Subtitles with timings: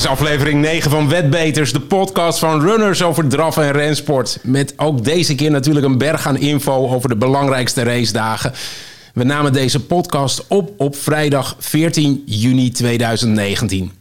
[0.00, 4.38] Is aflevering 9 van Wetbeters, de podcast van runners over draf en rensport.
[4.42, 8.52] Met ook deze keer natuurlijk een berg aan info over de belangrijkste racedagen.
[9.14, 13.92] We namen deze podcast op op vrijdag 14 juni 2019.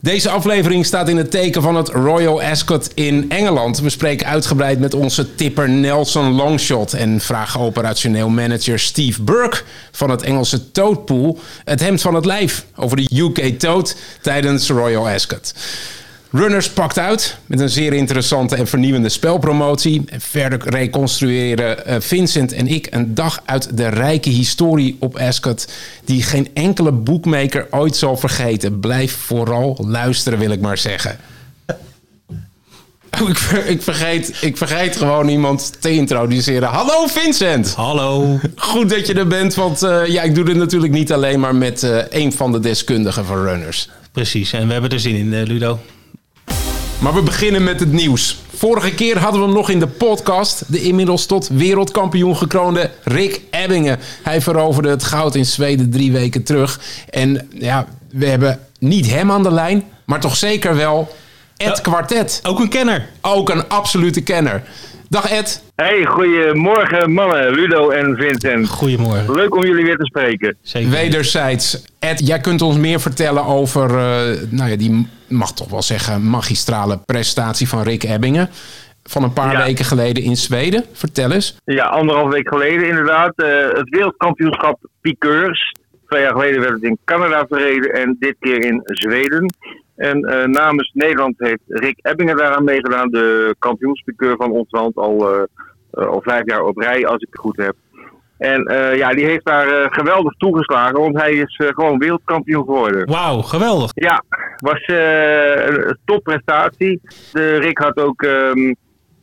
[0.00, 3.80] Deze aflevering staat in het teken van het Royal Ascot in Engeland.
[3.80, 10.10] We spreken uitgebreid met onze tipper Nelson Longshot en vragen operationeel manager Steve Burke van
[10.10, 15.54] het Engelse Toadpool het hemd van het lijf over de UK Toad tijdens Royal Ascot.
[16.30, 20.02] Runners pakt uit met een zeer interessante en vernieuwende spelpromotie.
[20.06, 25.68] En verder reconstrueren eh, Vincent en ik een dag uit de rijke historie op Ascot...
[26.04, 28.80] die geen enkele boekmaker ooit zal vergeten.
[28.80, 31.18] Blijf vooral luisteren, wil ik maar zeggen.
[33.22, 36.68] Oh, ik, ik, vergeet, ik vergeet gewoon iemand te introduceren.
[36.68, 37.74] Hallo Vincent!
[37.74, 38.38] Hallo.
[38.56, 41.40] Goed dat je er bent, want eh, ja, ik doe dit natuurlijk niet alleen...
[41.40, 43.88] maar met eh, een van de deskundigen van runners.
[44.12, 45.78] Precies, en we hebben er zin in, Ludo.
[47.00, 48.42] Maar we beginnen met het nieuws.
[48.54, 50.72] Vorige keer hadden we hem nog in de podcast.
[50.72, 53.98] De inmiddels tot wereldkampioen gekroonde Rick Ebbingen.
[54.22, 56.80] Hij veroverde het goud in Zweden drie weken terug.
[57.10, 61.14] En ja, we hebben niet hem aan de lijn, maar toch zeker wel
[61.56, 61.82] Ed Ja.
[61.82, 62.40] Kwartet.
[62.42, 63.08] Ook een kenner.
[63.20, 64.62] Ook een absolute kenner.
[65.08, 65.62] Dag Ed.
[65.74, 68.68] Hey, goedemorgen mannen, Ludo en Vincent.
[68.68, 69.34] Goedemorgen.
[69.34, 70.56] Leuk om jullie weer te spreken.
[70.62, 70.90] Zeker.
[70.90, 71.82] Wederzijds.
[71.98, 76.30] Ed, jij kunt ons meer vertellen over, eh, nou ja, die mag toch wel zeggen,
[76.30, 78.48] magistrale prestatie van Rick Ebbingen.
[79.02, 79.64] Van een paar Ja.
[79.64, 80.84] weken geleden in Zweden.
[80.92, 81.56] Vertel eens.
[81.64, 83.32] Ja, anderhalf week geleden inderdaad.
[83.36, 85.74] eh, het wereldkampioenschap Piqueurs.
[86.08, 89.52] Twee jaar geleden werd het in Canada verreden en dit keer in Zweden.
[89.96, 93.10] En eh, namens Nederland heeft Rick Ebbingen daaraan meegedaan.
[93.10, 95.42] De kampioenspiqueur van ons land al, eh,
[96.06, 97.74] al vijf jaar op rij, als ik het goed heb.
[98.38, 102.64] En eh, ja, die heeft daar eh, geweldig toegeslagen, want hij is eh, gewoon wereldkampioen
[102.64, 103.06] geworden.
[103.10, 103.90] Wauw, geweldig.
[103.94, 104.22] Ja,
[104.56, 107.00] was een topprestatie.
[107.32, 108.72] De Rick had ook ehm,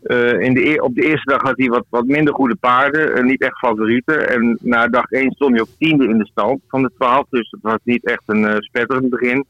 [0.04, 3.26] eh, in de, e- op de eerste dag had hij wat, wat minder goede paarden,
[3.26, 4.30] niet echt favorieten.
[4.30, 7.52] En na dag 1 stond hij op tiende in de stand van de 12, dus
[7.52, 9.46] het was niet echt een spetterend begin.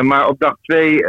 [0.00, 1.02] Maar op dag 2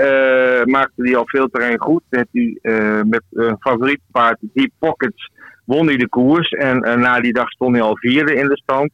[0.65, 2.01] maakte hij al veel terrein goed.
[2.09, 2.57] Heeft hij,
[3.03, 5.31] met een favoriet paard, Deep Pockets,
[5.75, 6.49] won hij de koers.
[6.49, 8.91] En na die dag stond hij al vierde in de stand.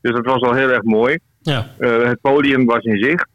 [0.00, 1.18] Dus dat was al heel erg mooi.
[1.42, 1.66] Ja.
[1.78, 3.26] Eh, het podium was in zicht.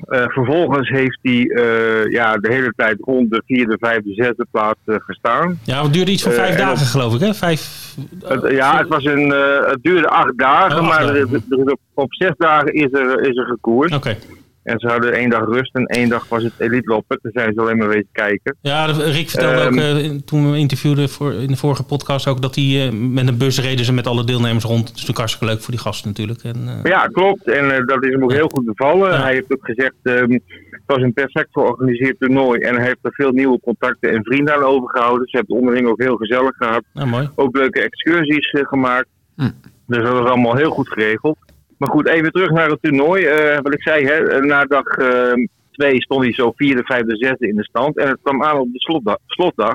[0.00, 4.78] Eh, vervolgens heeft hij eh, ja, de hele tijd rond de vierde, vijfde, zesde plaats
[4.84, 5.58] gestaan.
[5.64, 7.34] Ja, het duurde iets van vijf en dagen, geloof ik, hè?
[7.34, 7.94] Vijf...
[8.24, 9.30] Het- ja, het, was een,
[9.70, 11.42] het duurde acht dagen, Oh, acht maar dagen.
[11.50, 13.94] er- er op, op zes dagen is er, is er gekoerd.
[13.94, 14.16] Oké.
[14.62, 17.18] En ze hadden één dag rust en één dag was het elite loppen.
[17.22, 18.56] Daar zijn ze alleen maar wezen kijken.
[18.60, 19.72] Ja, de- Rick vertelde Ehm.
[19.72, 22.86] ook eh, in- toen we hem interviewden voor, in de vorige podcast ook dat hij
[22.86, 24.78] eh, met een bus reden ze met alle deelnemers rond.
[24.80, 26.42] Dat is natuurlijk hartstikke leuk voor die gasten natuurlijk.
[26.42, 27.48] En, eh, ja, klopt.
[27.48, 29.10] En eh, dat is hem ook heel goed bevallen.
[29.12, 29.20] Ja.
[29.22, 30.30] Hij heeft ook gezegd, ehm,
[30.70, 32.60] het was een perfect georganiseerd toernooi.
[32.60, 35.28] En hij heeft er veel nieuwe contacten en vrienden aan overgehouden.
[35.28, 36.82] Ze hebben het onderling ook heel gezellig gehad.
[36.94, 37.28] nou, mooi.
[37.34, 39.08] ook leuke excursies eh, gemaakt.
[39.36, 39.50] Hm.
[39.86, 41.36] Dus dat was allemaal heel goed geregeld.
[41.80, 43.24] Maar goed, even terug naar het toernooi.
[43.24, 45.32] Eh, wat ik zei, hè, na dag eh,
[45.70, 47.96] twee stond hij zo vierde, vijfde, zesde in de stand.
[47.96, 49.16] En het kwam aan op de slotdag.
[49.26, 49.74] slotdag.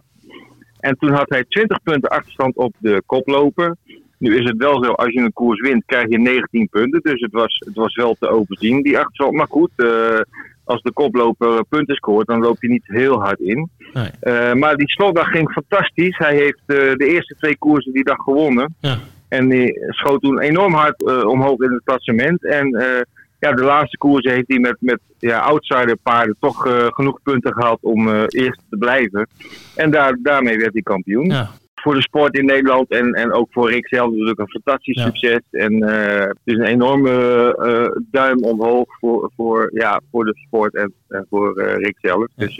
[0.79, 3.75] En toen had hij 20 punten achterstand op de koploper.
[4.17, 7.01] Nu is het wel zo, als je een koers wint, krijg je 19 punten.
[7.01, 9.33] Dus het was, het was wel te overzien, die achterstand.
[9.33, 10.19] Maar goed, eh,
[10.63, 13.69] als de koploper punten scoort, dan loop je niet heel hard in.
[13.93, 14.09] Nee.
[14.19, 16.17] Eh, maar die slotdag ging fantastisch.
[16.17, 18.75] Hij heeft de eerste twee koersen die dag gewonnen.
[18.79, 18.97] Ja.
[19.27, 22.45] En die schoot toen enorm hard eh, omhoog in het klassement.
[22.45, 23.01] En eh,
[23.39, 27.53] ja, de laatste koers heeft hij met, met ja, outsider paarden toch eh, genoeg punten
[27.53, 29.27] gehad om eerst te blijven.
[29.75, 31.25] En daar, daarmee werd hij kampioen.
[31.25, 31.49] Ja.
[31.75, 35.03] Voor de sport in Nederland en, en ook voor Rick zelf natuurlijk een fantastisch Ja.
[35.03, 35.41] succes.
[35.51, 35.79] En
[36.43, 41.97] dus een enorme duim omhoog voor, voor, ja, voor de sport en, en voor Rick
[42.01, 42.25] zelf.
[42.35, 42.55] Dus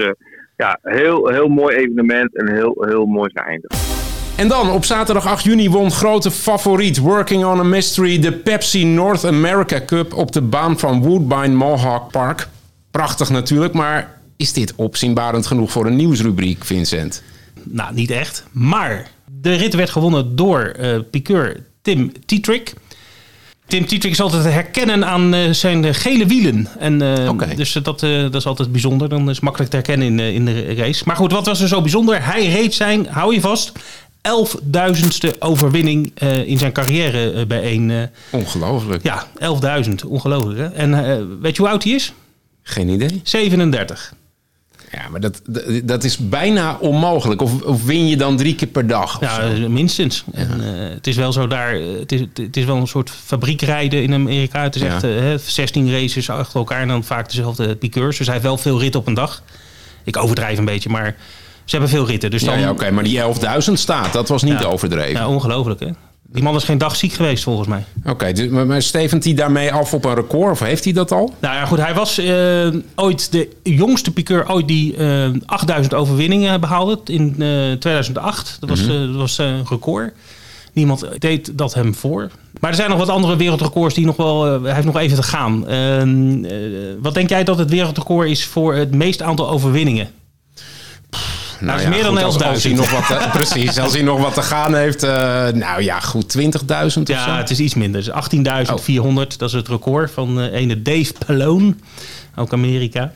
[0.58, 3.95] ja, heel, heel mooi evenement en heel, heel mooi geëindigd.
[4.36, 8.86] En dan op zaterdag 8 juni won grote favoriet Working on a Mystery de Pepsi
[8.86, 12.48] North America Cup op de baan van Woodbine Mohawk Park.
[12.92, 17.24] Prachtig natuurlijk, maar is dit opzienbarend genoeg voor een nieuwsrubriek, Vincent?
[17.64, 18.44] Nou, niet echt.
[18.52, 19.08] Maar
[19.42, 22.74] de rit werd gewonnen door eh piqueur Tim Tietrick.
[23.68, 26.68] Tim Tietrick is altijd te herkennen aan eh, zijn eh, gele wielen.
[26.80, 27.56] En, eh.
[27.56, 29.10] Dus dat, eh, dat is altijd bijzonder.
[29.10, 31.04] Dan is het makkelijk te herkennen in, in de race.
[31.06, 32.26] Maar goed, wat was er zo bijzonder?
[32.26, 33.72] Hij reed zijn, hou je vast,
[34.25, 37.92] elfduizendste overwinning eh, in zijn carrière bij één.
[37.92, 37.98] eh,
[38.30, 39.04] Ongelooflijk.
[39.04, 40.06] ja, 11.000.
[40.07, 40.66] Ongelooflijk hè?
[40.68, 40.92] En
[41.42, 42.13] weet je hoe oud hij is?
[42.63, 43.22] Geen idee.
[43.24, 44.13] 37.
[44.92, 45.42] Ja, maar dat,
[45.83, 47.42] dat- is bijna onmogelijk.
[47.42, 49.19] Of, of win je dan drie keer per dag?
[49.19, 49.69] Ja, zo?
[49.69, 50.24] minstens.
[50.33, 50.60] En,
[50.94, 54.63] het is wel zo daar, het is, het is wel een soort fabriekrijden in Amerika.
[54.63, 54.88] Het is Ja.
[54.88, 58.18] echt eh, hè, 16 races achter elkaar en dan vaak dezelfde piqueurs.
[58.18, 59.44] Dus hij heeft wel veel ritten op een dag.
[60.04, 61.16] Ik overdrijf een beetje, maar
[61.66, 62.32] ze hebben veel ritten.
[62.32, 63.20] Dus ja, dan, ja oké, maar die
[63.68, 64.66] 11.000 staat, dat was niet Ja.
[64.68, 65.20] overdreven.
[65.22, 65.88] Ja, ongelooflijk hè.
[66.28, 67.84] Die man is geen dag ziek geweest volgens mij.
[68.06, 70.52] Oké, dus- maar, stevent hij daarmee af op een record?
[70.52, 71.34] Of heeft hij dat al?
[71.40, 76.62] Nou ja, goed, hij was eh, ooit de jongste piqueur ooit die eh 8000 overwinningen
[76.62, 78.58] behaalde in eh, 2008.
[78.60, 78.92] Dat was, Mhm.
[78.92, 80.14] eh, dat was eh, een record.
[80.74, 82.30] Niemand deed dat hem voor.
[82.60, 84.46] Maar er zijn nog wat andere wereldrecords die nog wel...
[84.56, 85.68] eh, hij heeft nog even te gaan.
[85.68, 86.52] Ehm, eh,
[87.02, 90.10] wat denk jij dat het wereldrecord is voor het meest aantal overwinningen?
[91.66, 92.76] Nou is meer dan als, als hij 11.000.
[92.78, 95.04] nog wat te- Precies, als hij nog wat te gaan heeft.
[95.04, 96.44] eh, nou ja, goed, 20.000
[96.86, 97.02] of zo.
[97.06, 98.04] Ja, het is iets minder.
[98.04, 101.74] Dus 18.400, dat is het record van eh, ene Dave Palone.
[102.38, 103.12] Ook Amerika.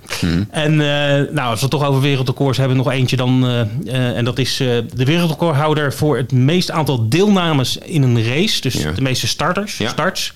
[0.51, 0.87] En eh,
[1.33, 3.47] nou, als we het toch over wereldrecords hebben, nog eentje dan.
[3.87, 8.61] en dat is de wereldrecordhouder voor het meest aantal deelnames in een race.
[8.61, 8.91] Dus Ja.
[8.91, 9.89] de meeste starters, Ja.
[9.89, 10.33] starts.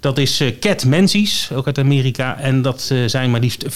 [0.00, 2.38] Dat is eh Cat Menzies, ook uit Amerika.
[2.38, 3.70] En dat eh, zijn maar liefst 95.690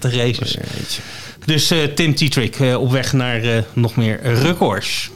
[0.00, 0.52] races.
[0.52, 1.02] Jeetje.
[1.44, 5.10] Dus eh, Tim Tietrick eh, op weg naar eh, nog meer records.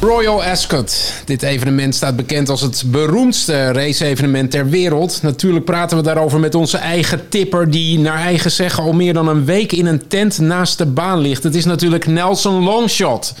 [0.00, 1.12] Royal Ascot.
[1.24, 5.22] Dit evenement staat bekend als het beroemdste race-evenement ter wereld.
[5.22, 7.70] Natuurlijk praten we daarover met onze eigen tipper...
[7.70, 11.18] die naar eigen zeggen al meer dan een week in een tent naast de baan
[11.18, 11.42] ligt.
[11.42, 13.34] Het is natuurlijk Nelson Longshot.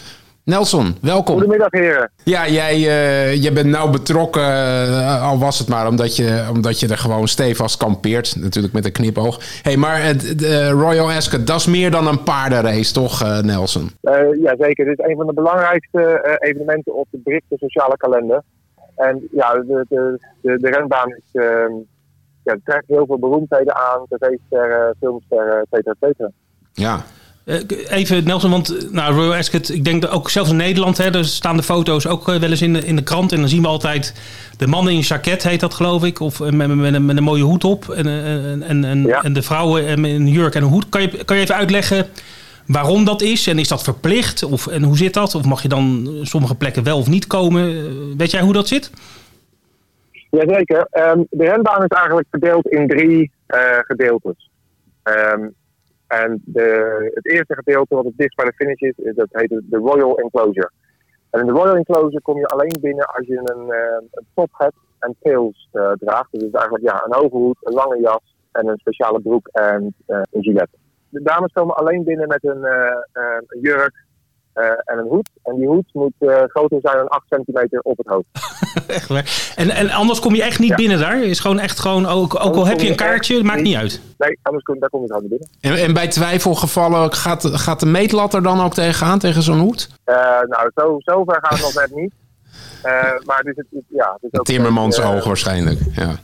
[0.48, 1.34] Nelson, welkom.
[1.34, 2.10] Goedemiddag heren.
[2.24, 6.80] Ja, jij, eh, jij bent nauw betrokken, eh, al was het maar omdat je, omdat
[6.80, 8.36] je er gewoon stevast kampeert.
[8.40, 9.40] Natuurlijk met een knipoog.
[9.62, 13.90] hey, maar het, de Royal Ascot, dat is meer dan een paardenrace, toch eh, Nelson?
[14.00, 14.84] Eh ja, zeker.
[14.84, 18.42] Dit is een van de belangrijkste eh, evenementen op de Britse sociale kalender.
[18.96, 21.72] En ja, de, de, de, de renbaan is, ehm,
[22.42, 24.06] ja, trekt heel veel beroemdheden aan.
[24.08, 26.30] TV-sterren, filmsterren, et cetera, et cetera.
[26.72, 27.17] Ja, Eh,
[27.88, 31.14] Even Nelson, want eh, nou, Royal Ascot, ik denk dat ook zelfs in Nederland, hè,
[31.14, 33.32] er staan de foto's ook eh, wel eens in de, in de krant.
[33.32, 34.14] En dan zien we altijd
[34.56, 36.20] de mannen in jacket, heet dat geloof ik.
[36.20, 37.88] Of eh, met, met, een, met een mooie hoed op.
[37.90, 39.22] En, eh, en, en, en, Ja.
[39.22, 40.88] en de vrouwen eh, met een jurk en een hoed.
[40.88, 42.06] Kan je, kan je even uitleggen
[42.66, 43.46] waarom dat is?
[43.46, 44.42] En is dat verplicht?
[44.42, 45.34] Of, en hoe zit dat?
[45.34, 47.68] Of mag je dan sommige plekken wel of niet komen?
[47.70, 47.82] Eh,
[48.16, 48.90] Weet jij hoe dat zit?
[50.30, 50.86] Jazeker.
[50.90, 54.50] Ehm de renbaan is eigenlijk verdeeld in drie eh, gedeeltes.
[55.02, 55.40] Ehm,
[56.08, 59.76] en de, het eerste gedeelte, wat het dichtst bij de finish is, dat heet de
[59.76, 60.70] Royal Enclosure.
[61.30, 64.50] En in de Royal Enclosure kom je alleen binnen als je een, eh, een top
[64.52, 66.28] hebt en tails eh, draagt.
[66.30, 70.20] Dus eigenlijk ja, een hoge hoed, een lange jas en een speciale broek en eh,
[70.30, 70.68] een gilet.
[71.08, 72.64] De dames komen alleen binnen met een,
[73.12, 74.06] een jurk
[74.84, 75.28] en een hoed.
[75.42, 78.26] En die hoed moet eh, groter zijn dan 8 centimeter op het hoofd.
[78.86, 79.52] Echt waar.
[79.56, 80.74] En, en anders kom je echt niet Ja.
[80.76, 81.22] binnen daar?
[81.22, 84.00] Is gewoon echt gewoon, ook, ook al heb je een kaartje, maakt niet- niet uit.
[84.18, 85.78] Nee, anders kom, daar kom je gewoon niet binnen.
[85.80, 89.88] en, en bij twijfelgevallen gaat, gaat de meetlat er dan ook tegenaan, tegen zo'n hoed?
[90.04, 90.14] Eh,
[90.48, 92.12] nou, zo, zo ver gaat het nog net niet.
[92.82, 92.92] Eh,
[93.24, 96.02] maar is, het, ja, het is ook Timmermans oog waarschijnlijk, ja.
[96.02, 96.16] eh,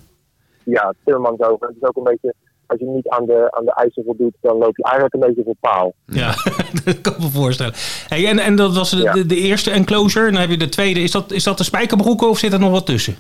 [0.65, 1.61] ja, Timmermans oog.
[1.61, 2.35] Het is ook een beetje,
[2.81, 5.43] als je niet aan de, aan de eisen voldoet, dan loop je eigenlijk een beetje
[5.45, 5.95] voor paal.
[6.07, 6.35] Ja,
[6.85, 7.73] dat kan ik me voorstellen.
[8.09, 9.13] Hey, en, en dat was de, Ja.
[9.13, 10.31] de, de eerste enclosure.
[10.31, 11.01] Dan heb je de tweede.
[11.01, 13.15] Is dat, is dat de spijkerbroeken of zit er nog wat tussen?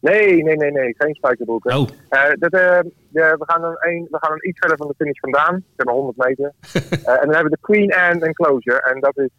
[0.00, 1.76] Nee, nee, nee, nee, geen spijkerbroeken.
[1.78, 4.86] Oh, Eh, dat, eh, de- we, gaan dan een, we gaan dan iets verder van
[4.88, 6.52] de finish vandaan, zeg maar 100 meter.
[7.04, 8.80] Eh, en dan hebben we de Queen Anne Enclosure.
[8.82, 9.30] En dat is,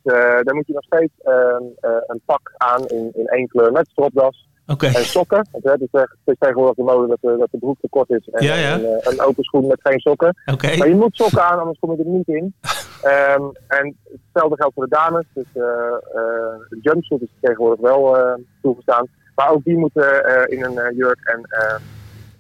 [0.43, 3.88] daar moet je nog steeds ehm, eh, een pak aan in, in één kleur met
[3.91, 4.50] stropdas.
[4.71, 4.85] Oké.
[4.85, 5.47] En sokken.
[5.51, 8.09] Het, is, eh, het is tegenwoordig de mode dat de, dat de broek te kort
[8.09, 8.29] is.
[8.31, 8.73] En Ja, ja.
[8.73, 10.35] Een, eh, een open schoen met geen sokken.
[10.77, 12.53] Maar je moet sokken aan, anders kom je er niet in.
[13.01, 15.25] Ehm, en hetzelfde geldt voor de dames.
[15.33, 15.63] Dus eh
[16.51, 19.07] eh, de jumpsuit is tegenwoordig wel eh, toegestaan.
[19.35, 21.41] Maar ook die moeten eh, in een eh, jurk en...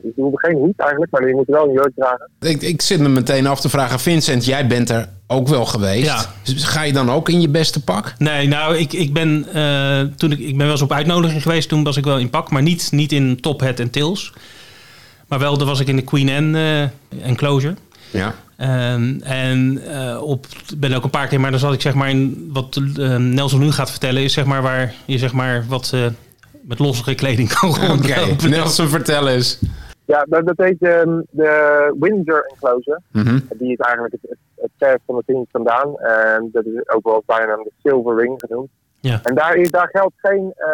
[0.01, 2.29] die hoeven geen hoed eigenlijk, maar die moeten wel een jurk dragen.
[2.39, 6.05] Ik, ik zit me meteen af te vragen, Vincent, jij bent er ook wel geweest.
[6.05, 6.25] Ja.
[6.43, 8.13] Dus Ga je dan ook in je beste pak?
[8.17, 11.69] Nee, nou, ik, ik ben eh, toen ik, ik ben wel eens op uitnodiging geweest.
[11.69, 14.33] Toen was ik wel in pak, maar niet, niet in top hat en tails.
[15.27, 17.75] Maar wel, daar was ik in de Queen Anne eh, enclosure.
[18.11, 18.35] Ja.
[18.61, 20.45] Ehm, en eh, op
[20.77, 23.59] ben ook een paar keer, maar dan zat ik zeg maar in wat eh, Nelson
[23.59, 26.05] nu gaat vertellen, is zeg maar waar je zeg maar wat eh,
[26.63, 28.49] met lossere kleding kan Oké, rondlopen.
[28.49, 29.59] Nelson, vertel eens.
[30.13, 31.53] Ja, dat, dat heet ehm, de
[31.99, 32.99] Windsor Enclosure.
[33.11, 33.39] Mhm.
[33.57, 35.99] Die is eigenlijk het, het, het verst van de finish vandaan.
[35.99, 38.69] En dat is ook wel bijna de Silver Ring genoemd.
[38.99, 39.19] Ja.
[39.23, 40.67] En daar, is, daar geldt geen eh,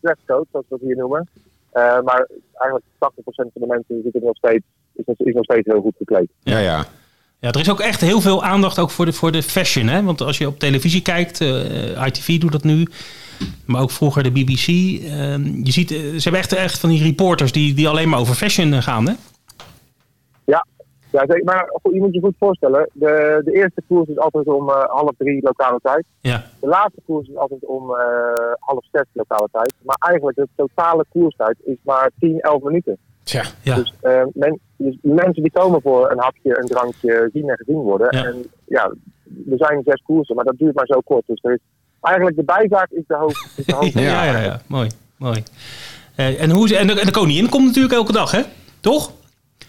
[0.00, 1.28] dresscode, zoals we het hier noemen.
[1.72, 5.66] Eh, maar eigenlijk 80% van de mensen zitten nog steeds, is, nog- is nog steeds
[5.72, 6.30] heel goed gekleed.
[6.42, 6.84] Ja, ja.
[7.38, 9.86] Ja, er is ook echt heel veel aandacht ook voor de, voor de fashion.
[9.88, 10.02] Hè?
[10.02, 12.86] Want als je op televisie kijkt, eh, ITV doet dat nu,
[13.66, 14.66] maar ook vroeger de BBC.
[14.68, 18.18] ehm, je ziet, eh, ze hebben echt, echt van die reporters die, die alleen maar
[18.20, 19.06] over fashion eh, gaan.
[19.06, 19.12] Hè?
[20.44, 20.66] Ja,
[21.12, 21.44] Ja, zeker.
[21.44, 22.88] Maar goed, je moet je goed voorstellen.
[22.92, 26.04] De, de eerste koers is altijd om eh, half drie lokale tijd.
[26.20, 26.44] Ja.
[26.60, 29.74] De laatste koers is altijd om eh, half zes lokale tijd.
[29.82, 32.98] Maar eigenlijk de totale koerstijd is maar 10, 11 minuten.
[33.22, 33.74] Tja, Ja.
[33.74, 37.80] Dus, eh, men, dus mensen die komen voor een hapje, een drankje, zien en gezien
[37.80, 38.16] worden.
[38.16, 38.24] Ja.
[38.24, 38.84] En ja,
[39.50, 41.22] er zijn zes koersen, maar dat duurt maar zo kort.
[41.26, 41.60] Dus er is,
[42.00, 43.48] eigenlijk de bijzaak is de hoofd.
[43.56, 45.42] Is de hoofd Ja, ja, ja, Mooi, mooi.
[46.14, 48.42] Eh, en, hoe, en, de, en de koningin komt natuurlijk elke dag, hè?
[48.80, 49.12] Toch?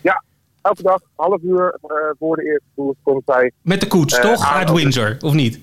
[0.01, 0.23] Ja,
[0.61, 3.51] elke dag, half uur eh, voor de eerste koers komt zij.
[3.61, 4.53] Met de koets, Eh, toch?
[4.53, 5.59] Uit Windsor, of niet?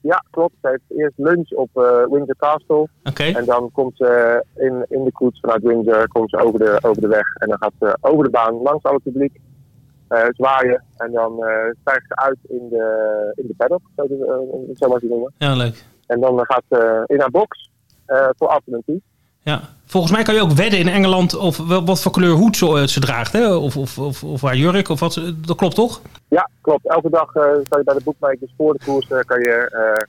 [0.00, 0.54] Ja, klopt.
[0.62, 1.70] Ze heeft eerst lunch op
[2.10, 2.88] Windsor Castle.
[3.04, 3.22] Oké.
[3.24, 7.02] En dan komt ze in, in de koets vanuit Windsor komt ze over, de, over
[7.02, 7.34] de weg.
[7.34, 9.40] En dan gaat ze over de baan langs al het publiek
[10.30, 10.82] zwaaien.
[10.96, 15.00] En dan eh, stijgt ze uit in de, in de paddock, zo, uh, zo maar
[15.00, 15.32] te noemen.
[15.38, 15.84] Ja, leuk.
[16.06, 17.70] En dan gaat ze in haar box
[18.06, 19.00] eh, voor alternatief.
[19.42, 19.60] Ja.
[19.84, 22.82] Volgens mij kan je ook wedden in Engeland of wat voor kleur hoed ze, eh,
[22.82, 23.54] ze draagt, hè?
[23.54, 25.22] Of, of, of, of haar jurk, of wat.
[25.36, 26.00] Dat klopt toch?
[26.28, 26.86] Ja, klopt.
[26.86, 30.04] Elke dag eh, kan je bij de boekmakers voor de koers eh, kan je, eh,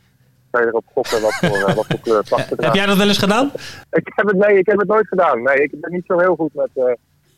[0.50, 2.98] kan je erop gokken wat voor, eh, wat voor kleur vlag ze Heb jij dat
[2.98, 3.52] wel eens gedaan?
[3.92, 5.44] Ik heb het, nee, ik heb het nooit gedaan.
[5.44, 6.94] Nee, ik ben niet zo heel goed met, eh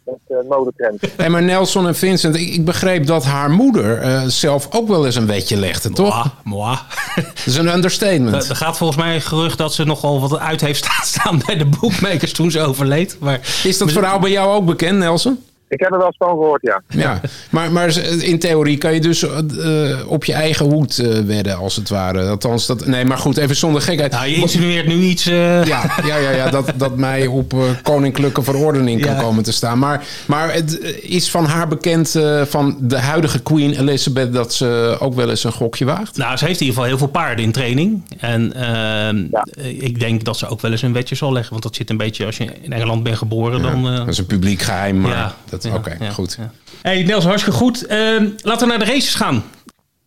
[0.06, 1.04] met eh, modetrends.
[1.18, 5.06] Hey, maar Nelson en Vincent, ik, ik begreep dat haar moeder eh, zelf ook wel
[5.06, 6.36] eens een wetje legde, toch?
[6.44, 6.80] Mwah.
[7.16, 8.50] Dat is een understatement.
[8.50, 11.58] Er gaat volgens mij een gerucht dat ze nogal wat uit heeft staan- staan bij
[11.58, 13.18] de boekmakers toen ze overleed.
[13.20, 15.44] Maar Is dat verhaal bij jou ook bekend, Nelson?
[15.70, 16.82] Ik heb er wel eens van gehoord, ja.
[16.88, 21.58] Ja, maar, maar in theorie kan je dus eh, op je eigen hoed eh, wedden,
[21.58, 22.28] als het ware.
[22.30, 24.12] Althans, dat, nee, maar goed, even zonder gekheid.
[24.12, 25.26] nou, je insinueert nu iets.
[25.26, 29.22] eh, Ja, ja, ja, ja dat, dat mij op eh, koninklijke verordening kan Ja.
[29.22, 29.80] komen te staan.
[29.80, 34.54] Maar, maar het eh, is van haar bekend, eh, van de huidige Queen Elizabeth, dat
[34.54, 36.18] ze ook wel eens een gokje waagt?
[36.18, 38.02] Nou, ze heeft in ieder geval heel veel paarden in training.
[38.20, 39.46] En ehm, Ja.
[39.64, 41.52] ik denk dat ze ook wel eens een wetje zal leggen.
[41.52, 43.88] Want dat zit een beetje, als je in Engeland bent geboren, dan...
[43.88, 45.34] eh, dat is een publiek geheim, maar
[45.64, 46.36] ja, oké, ja, goed.
[46.40, 46.52] ja.
[46.82, 47.86] Hey Nels, hartstikke goed.
[47.86, 49.44] Ehm, laten we naar de races gaan.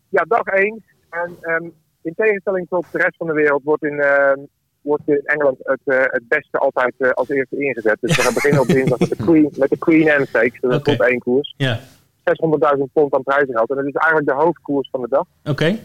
[0.08, 0.84] Ja, dag 1.
[1.10, 1.64] En ehm,
[2.02, 4.38] in tegenstelling tot de rest van de wereld wordt in, ehm,
[4.80, 7.96] wordt in Engeland het, eh, het beste altijd eh, als eerste ingezet.
[8.00, 10.60] Dus we gaan beginnen op dinsdag met de Queen, met de Queen Anne Stakes.
[10.60, 11.54] Dat is een top 1 koers.
[11.56, 11.80] Ja,
[12.24, 13.70] 600.000 pond aan prijzengeld.
[13.70, 15.26] En dat is eigenlijk de hoofdkoers van de dag.
[15.44, 15.78] oké.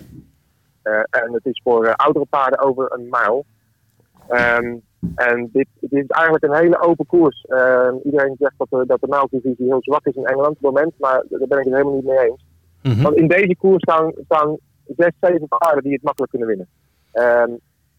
[0.81, 3.45] Eh, en het is voor oudere paarden over een mijl.
[4.27, 4.75] Ehm,
[5.15, 7.45] en dit, dit is eigenlijk een hele open koers.
[7.47, 10.93] Ehm, iedereen zegt dat de, dat de heel zwak is in Engeland op het moment,
[10.97, 12.45] maar daar ben ik het helemaal niet mee eens.
[12.81, 13.01] Mhm.
[13.01, 14.57] Want in deze koers staan, staan
[14.97, 16.67] zes, zeven paarden die het makkelijk kunnen winnen.
[17.11, 17.51] Ehm,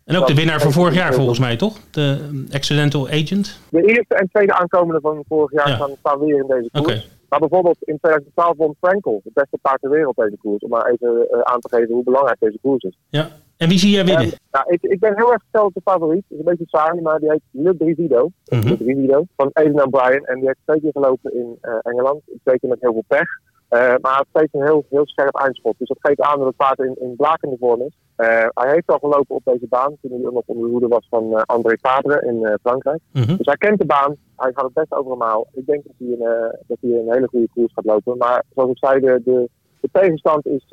[0.05, 1.76] En ook de winnaar van vorig jaar volgens mij, toch?
[1.90, 3.61] De um, Accidental Agent.
[3.71, 5.75] de eerste en tweede aankomende van vorig jaar Ja.
[5.75, 7.09] staan, staan weer in deze koers.
[7.28, 10.62] Maar bijvoorbeeld in 2012 won Frankel, het beste paard ter wereld deze koers.
[10.62, 12.99] Om maar even eh, aan te geven hoe belangrijk deze koers is.
[13.08, 13.28] Ja.
[13.56, 14.25] En wie zie jij winnen?
[14.25, 16.25] En, nou, ik, ik ben heel erg gesteld op de favoriet.
[16.28, 18.30] Het is een beetje saai, maar die heet Le Brivido.
[18.44, 18.68] Mhm.
[18.68, 20.25] Le Brivido van O'Brien.
[20.25, 22.20] En die heeft twee keer gelopen in eh, Engeland.
[22.44, 23.28] Twee keer met heel veel pech.
[23.69, 25.75] Eh, maar heeft steeds een heel, heel scherp eindschot.
[25.79, 27.97] Dus dat geeft aan dat het paard in, in blakende vorm is.
[28.17, 31.07] Eh, hij heeft al gelopen op deze baan toen hij nog onder de hoede was
[31.11, 33.01] van eh, André Fabre in Frankrijk.
[33.13, 33.37] Mhm.
[33.37, 34.17] Dus hij kent de baan.
[34.37, 35.47] Hij gaat het best over een maal.
[35.53, 38.17] Ik denk dat hij een, dat hij een hele goede koers gaat lopen.
[38.17, 39.49] Maar zoals ik zei, de, de,
[39.81, 40.65] de tegenstand is,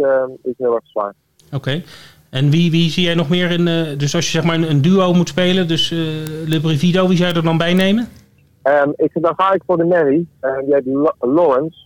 [0.44, 1.14] is heel erg zwaar.
[1.54, 1.82] Oké.
[2.30, 3.66] En wie, wie zie jij nog meer in...
[3.98, 5.90] dus als je zeg maar een, een duo moet spelen, dus
[6.46, 8.08] Le Brivido, wie zou je er dan bij nemen?
[8.62, 10.26] Ehm, ik, dan ga ik voor de Mary.
[10.40, 11.78] Eh, die heet Lo- Lawrence.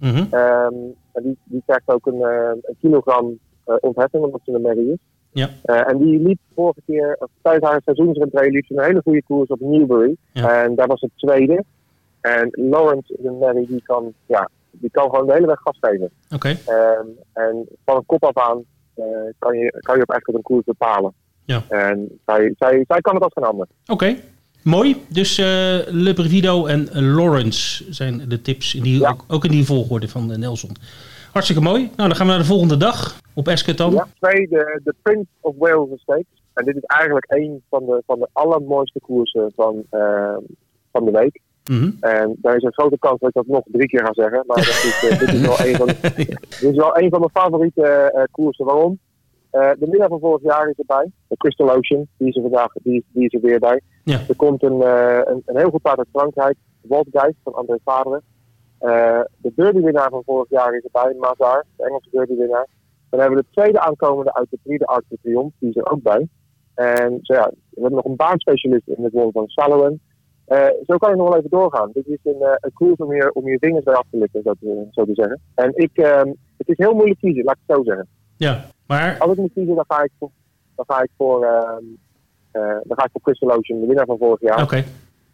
[0.00, 0.24] Mhm.
[0.30, 0.74] Ehm,
[1.12, 4.90] en die, die krijgt ook een, eh, een kilogram eh, ontheffing, omdat ze een Mary
[4.90, 4.98] is.
[5.30, 5.48] Ja.
[5.62, 9.48] Eh, en die liep vorige keer, tijdens haar seizoensrentree, liep ze een hele goede koers
[9.48, 10.16] op Newbury.
[10.32, 10.62] Ja.
[10.62, 11.64] En daar was het tweede.
[12.20, 15.76] En Lawrence is een Mary die kan, ja, die kan gewoon de hele weg gas
[15.80, 16.10] geven.
[16.34, 16.48] Oké.
[16.48, 18.64] Ehm, en van een kop af aan
[19.38, 21.12] kan, je, kan je op echt een koers bepalen.
[21.44, 21.62] Ja.
[21.68, 23.66] En zij, zij, zij kan het als geen ander.
[23.86, 24.16] Oké.
[24.62, 24.96] Mooi.
[25.08, 25.44] Dus eh
[25.86, 28.74] Le Brivido en Lawrence zijn de tips.
[28.74, 29.10] In die, Ja.
[29.10, 30.70] ook, ook in die volgorde van eh, Nelson.
[31.32, 31.82] Hartstikke mooi.
[31.82, 33.92] Nou, dan gaan we naar de volgende dag op Ascot dan.
[33.92, 36.24] Ja, twee, de, de Prince of Wales Stakes.
[36.54, 40.36] En dit is eigenlijk een van de, van de allermooiste koersen van, eh,
[40.92, 41.40] van de week.
[41.70, 41.90] Mhm.
[42.00, 44.44] En daar is een grote kans dat ik dat nog drie keer ga zeggen.
[44.46, 45.86] Maar dat is, dit, is wel een van,
[46.16, 48.64] dit is wel een van mijn favoriete koersen.
[48.64, 48.98] Waarom?
[49.50, 51.10] Eh, de winnaar van vorig jaar is erbij.
[51.28, 52.06] De Crystal Ocean.
[52.16, 53.80] Die is er vandaag die, die is er weer bij.
[54.04, 54.18] Ja.
[54.28, 56.56] Er komt een, eh, een, een heel goed paard uit Frankrijk.
[56.80, 58.22] Waldgeist van André Favre.
[58.78, 61.14] Eh, de derby-winnaar van vorig jaar is erbij.
[61.18, 62.66] Mazar, de Engelse derby-winnaar.
[63.10, 65.56] Dan hebben we de tweede aankomende uit de Prix de Arc de Triomphe.
[65.58, 66.28] Die is er ook bij.
[66.74, 70.00] En zo ja, we hebben nog een baanspecialist in het rol van Saloen.
[70.48, 71.90] Eh, zo kan ik nog wel even doorgaan.
[71.92, 74.42] Dit is een, eh, een koers om je, om je vingers bij af te likken,
[74.42, 75.40] zo te, zo te zeggen.
[75.54, 78.08] En ik, ehm, het is heel moeilijk kiezen, laat ik het zo zeggen.
[78.38, 80.30] Ja, maar Als ik moet kiezen, dan ga ik voor,
[80.74, 81.84] dan ga ik voor, ehm,
[82.50, 84.62] eh, dan ga ik voor de winnaar van vorig jaar.
[84.62, 84.84] oké.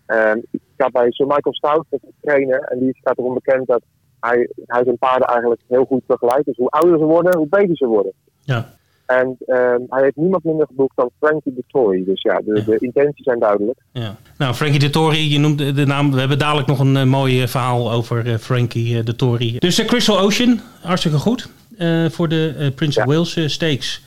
[0.06, 3.66] Ehm, ik ga bij Sir Michael Stout, dat is trainer, en die staat erom bekend
[3.66, 3.82] dat
[4.20, 6.44] hij, hij zijn paarden eigenlijk heel goed begeleidt.
[6.44, 8.12] Dus hoe ouder ze worden, hoe beter ze worden.
[8.42, 8.68] Ja.
[9.06, 12.04] En ehm, hij heeft niemand minder geboekt dan Frankie de Tory.
[12.04, 13.78] Dus ja, de, de intenties zijn duidelijk.
[13.92, 14.16] Ja.
[14.38, 16.12] Nou, Frankie de Tory, je noemt de naam.
[16.12, 19.56] We hebben dadelijk nog een eh, mooi eh, verhaal over Frankie de Tory.
[19.58, 21.48] Dus Crystal Ocean, hartstikke goed.
[21.78, 23.06] Eh, voor de eh, Prince of.
[23.06, 24.04] Wales eh, Stakes.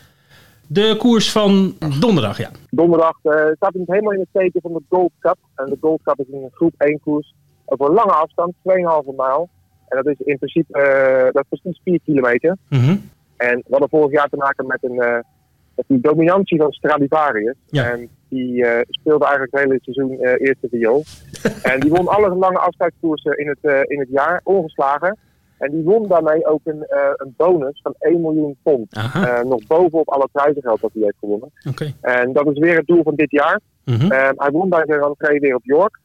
[0.67, 2.49] De koers van donderdag, ja.
[2.69, 3.17] Donderdag
[3.55, 5.37] staat hij helemaal in het teken van de Gold Cup.
[5.55, 7.33] En de Gold Cup is een groep 1 koers
[7.65, 9.49] over een lange afstand, 2,5 mijl.
[9.87, 12.57] En dat is in principe dat is precies 4 kilometer.
[12.69, 12.95] Mhm.
[13.37, 15.19] En we hadden vorig jaar te maken met, een, eh,
[15.75, 17.55] met die dominantie van Stradivarius.
[17.65, 17.91] Ja.
[17.91, 21.03] En die speelde eigenlijk het hele seizoen eerste viool.
[21.71, 25.17] en die won alle lange afscheidskoersen in het, in het jaar, ongeslagen.
[25.57, 28.93] En die won daarmee ook een, eh, een bonus van 1 miljoen pond.
[28.93, 31.51] Eh, nog bovenop alle prijzengeld dat hij heeft gewonnen.
[31.69, 31.93] oké.
[32.01, 33.59] En dat is weer het doel van dit jaar.
[33.85, 34.11] Mhm.
[34.11, 35.99] Ehm, hij won bij de rentree weer op York.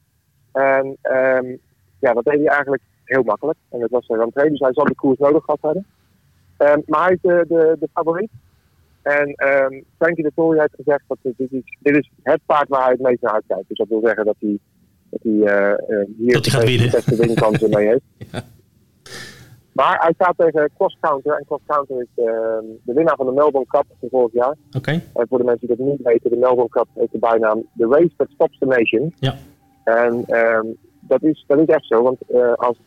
[0.51, 1.55] En ehm,
[1.99, 3.57] ja, dat deed hij eigenlijk heel makkelijk.
[3.69, 5.85] En dat was de rentree, dus hij zal de koers nodig gehad hebben.
[6.57, 8.31] Ehm, maar hij is de, de, de favoriet.
[9.01, 12.81] En ehm Frankie de Tory heeft gezegd dat dit is, dit is het paard waar
[12.81, 13.67] hij het meest naar uitkijkt.
[13.67, 14.59] Dus dat wil zeggen dat hij,
[15.09, 18.01] dat hij eh, hier Dat hij gaat de beste winkansen mee heeft.
[19.73, 21.37] Maar hij staat tegen Cross Counter.
[21.37, 24.55] En Cross Counter is ehm, de winnaar van de Melbourne Cup van vorig jaar.
[24.77, 24.91] Oké.
[24.91, 27.87] En voor de mensen die dat niet weten, de Melbourne Cup heeft de bijnaam The
[27.89, 29.13] Race That Stops the Nation.
[29.19, 29.35] Ja.
[29.83, 30.65] En ehm,
[30.99, 32.77] dat, is, dat is echt zo, want eh, als,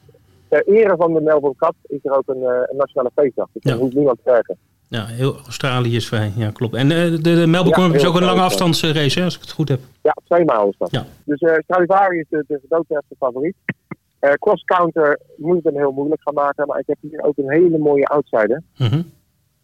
[0.48, 3.48] ter ere van de Melbourne Cup is er ook een, eh, een nationale feestdag.
[3.52, 3.78] Dus Ja.
[3.78, 4.56] hoeft niemand werken.
[4.88, 6.32] Ja, heel Australië is vrij.
[6.36, 6.74] Ja, klopt.
[6.74, 9.40] En eh, de, de Melbourne Ja, Cup is ook een lange afstandsrace, hè, als ik
[9.40, 9.80] het goed heb.
[10.02, 10.90] Ja, twee maal is dat.
[10.90, 11.04] Ja.
[11.24, 13.54] Dus eh Stradivari is de, de gedoodverfde favoriet.
[14.18, 17.36] Eh cross counter moet het hem heel moeilijk gaan maken, maar ik heb hier ook
[17.38, 18.62] een hele mooie outsider.
[18.78, 19.02] Mhm.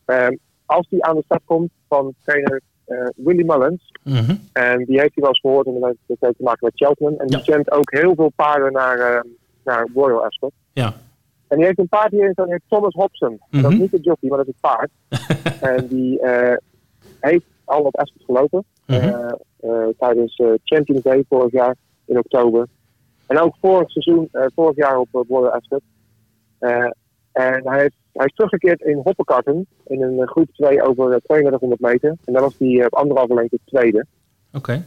[0.04, 4.34] Ehm, als die aan de start komt van trainer eh Willy Mullins, Mhm.
[4.52, 7.16] En die heeft hij wel eens gehoord en dat heeft- dat te maken met Cheltenham.
[7.18, 9.20] En die kent ook heel veel paarden naar, eh,
[9.64, 10.52] naar Royal Ascot.
[10.72, 10.92] Ja.
[11.48, 13.40] En die heeft een paard staan, die heet Thomas Hobson.
[13.50, 13.78] Dat is Mhm.
[13.80, 14.90] niet de jockey, maar dat is het paard.
[15.76, 16.56] en die eh,
[17.20, 18.64] heeft al op Ascot gelopen.
[19.98, 22.66] Tijdens Champions Day vorig jaar in oktober.
[23.26, 25.82] En ook vorig seizoen, eh, vorig jaar op eh, Royal Ascot.
[26.58, 26.90] Eh,
[27.32, 31.80] en hij, hij is teruggekeerd in Hoppekarten in een eh, groep 2 over eh, 3200
[31.80, 32.16] meter.
[32.24, 34.06] En dan was hij eh, op anderhalve lengte tweede.
[34.52, 34.84] Oké.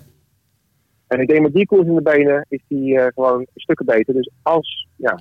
[1.07, 4.13] En ik denk met die koers in de benen is hij eh, gewoon stukken beter.
[4.13, 5.19] Dus als, ja,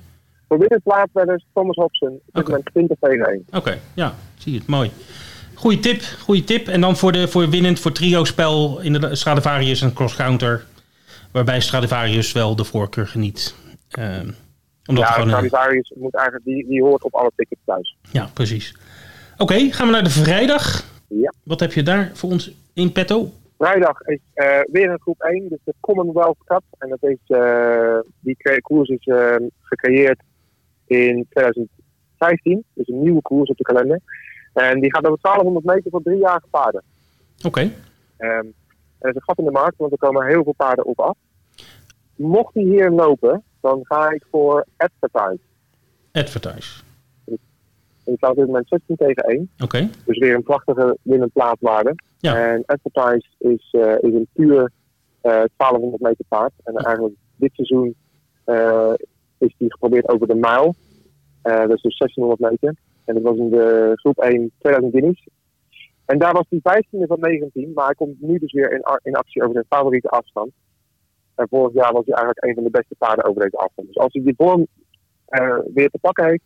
[0.83, 2.41] plaats werd Thomas Hobson, Oké.
[2.49, 3.45] moment 20 tegen 1.
[3.53, 4.67] Oké, ja, zie je het.
[4.67, 4.91] Mooi.
[5.53, 6.67] Goeie tip, goeie tip.
[6.67, 10.65] En dan voor, de, voor winnend voor trio-spel in de Stradivarius en cross-counter.
[11.35, 13.55] Waarbij Stradivarius wel de voorkeur geniet.
[13.89, 14.31] Ehm,
[14.85, 17.97] omdat Ja, een- Stradivarius moet eigenlijk, die, die hoort op alle tickets thuis.
[18.11, 18.75] ja, precies.
[19.37, 20.83] Oké, gaan we naar de vrijdag.
[21.07, 21.33] Ja.
[21.43, 23.33] Wat heb je daar voor ons in petto?
[23.57, 26.63] Vrijdag is eh, weer een groep 1, dus de Commonwealth Cup.
[26.77, 30.19] En dat is, eh, die koers is eh, gecreëerd
[30.85, 32.63] in 2015.
[32.73, 33.99] Dus een nieuwe koers op de kalender.
[34.53, 36.83] En die gaat over 1200 meter voor driejarige paarden.
[37.45, 37.71] Oké.
[38.17, 38.45] Ehm,
[39.05, 41.17] er is een gat in de markt, want er komen heel veel paarden op af.
[42.15, 45.39] Mocht hij hier lopen, dan ga ik voor Advertise.
[46.11, 46.83] Advertise.
[47.25, 47.37] En
[48.11, 49.49] die staat op dit moment 16 tegen 1.
[49.63, 49.89] Oké.
[50.05, 51.95] Dus weer een prachtige winnend plaatswaarde.
[52.17, 52.51] Ja.
[52.51, 54.71] En Advertise is, eh, is een puur
[55.21, 56.51] eh 1200 meter paard.
[56.63, 57.95] En eigenlijk dit seizoen
[58.43, 58.93] eh,
[59.37, 60.75] is die geprobeerd over de mijl.
[61.41, 62.75] Eh, dat is dus 1600 meter.
[63.05, 65.27] En dat was in de groep 1 2000 guineas.
[66.05, 67.71] En daar was hij 15e van 19.
[67.73, 68.71] Maar hij komt nu dus weer
[69.03, 70.51] in, actie over zijn favoriete afstand.
[71.35, 73.87] En vorig jaar was hij eigenlijk een van de beste paarden over deze afstand.
[73.87, 74.67] Dus als hij die vorm
[75.25, 76.43] eh, weer te pakken heeft,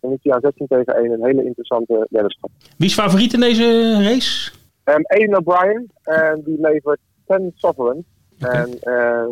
[0.00, 2.50] dan is hij aan 16 tegen 1 een hele interessante weddenschap.
[2.76, 4.52] Wie is favoriet in deze race?
[4.84, 8.04] Um, Aiden O'Brien, en die levert 10 Sovereign.
[8.38, 9.24] En eh,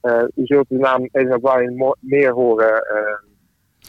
[0.00, 3.27] eh, u zult de naam Aiden O'Brien meer horen, eh,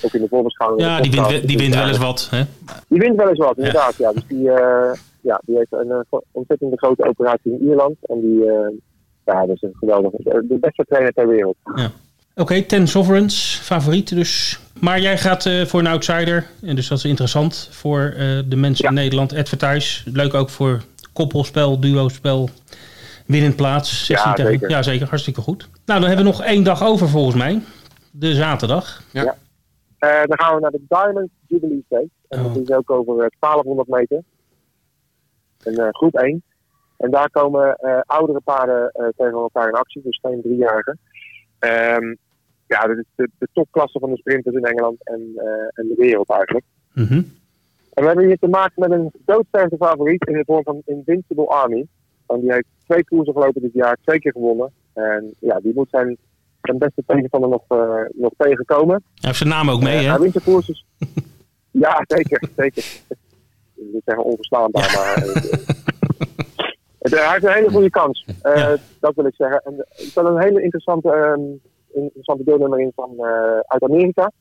[0.06, 0.82] ook in de voorbeschouwing.
[0.82, 2.28] Ja, die wint, die wint wel eens wat.
[2.32, 2.44] Hè?
[2.88, 3.96] Die wint wel eens wat, inderdaad.
[3.98, 4.12] Ja.
[4.14, 7.96] Dus die, eh, ja, die heeft een eh, ontzettend grote operatie in Ierland.
[8.02, 8.70] En die, eh,
[9.26, 11.56] ja, dat is een geweldige, de beste trainer ter wereld.
[12.36, 14.60] Oké, Ten Sovereigns, favoriet dus.
[14.80, 16.46] Maar jij gaat eh, voor een outsider.
[16.62, 18.90] En dus dat is interessant voor eh, de mensen Ja.
[18.90, 19.34] in Nederland.
[19.36, 20.12] Advertise.
[20.14, 20.82] Leuk ook voor
[21.14, 22.50] koppelspel, duo-spel.
[23.26, 24.06] Winnend plaats.
[24.06, 24.70] 16 Ja, tegen- zeker.
[24.70, 25.08] Ja, zeker.
[25.08, 25.68] Hartstikke goed.
[25.86, 27.62] Nou, dan hebben we nog één dag over volgens mij.
[28.12, 29.02] De zaterdag.
[29.12, 29.24] Eh,
[30.00, 32.10] dan gaan we naar de Diamond Jubilee Stakes.
[32.28, 32.54] En Oh.
[32.54, 34.24] dat is ook over eh, 1200 meter.
[35.64, 36.44] Een eh, groep 1.
[36.98, 41.00] En daar komen eh, oudere paarden eh, tegen elkaar in actie, dus geen driejarigen.
[41.60, 42.14] Ehm
[42.68, 45.94] ja, dat is de, de topklasse van de sprinters in Engeland en, eh, en de
[45.98, 46.66] wereld eigenlijk.
[46.94, 47.14] Mhm.
[47.94, 51.48] En we hebben hier te maken met een doodstervende favoriet in de vorm van Invincible
[51.48, 51.86] Army.
[52.26, 54.72] Want die heeft twee koersen gelopen dit jaar, twee keer gewonnen.
[54.94, 56.18] En ja, die moet zijn
[56.70, 58.96] zijn beste tegenstander nog, uh, nog tegenkomen.
[58.96, 60.10] Hij heeft zijn naam ook mee, hè?
[60.10, 60.86] Hij wint de koers dus...
[61.86, 62.84] ja, zeker, zeker.
[63.76, 65.16] Ik zeggen onverslaanbaar, maar...
[67.00, 68.26] hij heeft een hele goede kans.
[69.00, 69.62] Dat wil ik zeggen.
[69.66, 71.62] En er staat een hele interessante, um,
[71.94, 73.24] interessante deelnemer in van,
[73.66, 74.32] uit Amerika.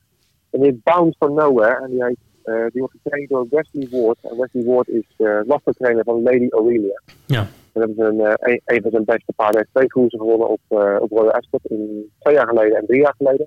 [0.50, 1.84] En die heet Bound for Nowhere.
[1.84, 4.18] En die, heet, die wordt getraind door Wesley Ward.
[4.22, 5.40] En Wesley Ward is uh,
[5.76, 7.02] trainer van Lady Aurelia.
[7.26, 7.46] Ja.
[7.80, 9.68] En dat is een, een, een, van zijn beste paarden.
[9.72, 13.14] Twee koersen gewonnen op, uh, op Royal Ascot in twee jaar geleden en drie jaar
[13.18, 13.46] geleden.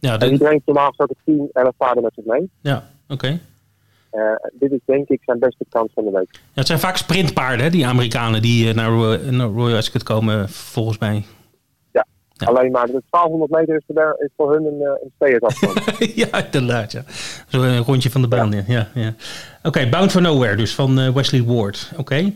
[0.00, 2.50] Ja, En die brengt normaal gesproken 10, 11 paarden met zich mee.
[2.60, 3.40] Ja, oké.
[4.12, 6.28] Uh, dit is denk ik zijn beste kans van de week.
[6.32, 8.90] Ja, het zijn vaak sprintpaarden, hè, die Amerikanen die naar,
[9.32, 11.24] naar Royal Ascot komen, volgens mij.
[11.92, 12.06] Ja,
[12.44, 15.80] alleen maar de 1200 meter is voor, is voor hun een, een afstand.
[16.14, 16.92] ja, inderdaad.
[16.92, 17.04] Ja.
[17.48, 18.52] Zo een rondje van de baan.
[18.52, 18.62] Ja.
[18.66, 19.08] ja, ja.
[19.08, 21.88] Oké, okay, Bound for Nowhere dus van Wesley Ward.
[21.92, 22.00] Oké.
[22.00, 22.34] Okay.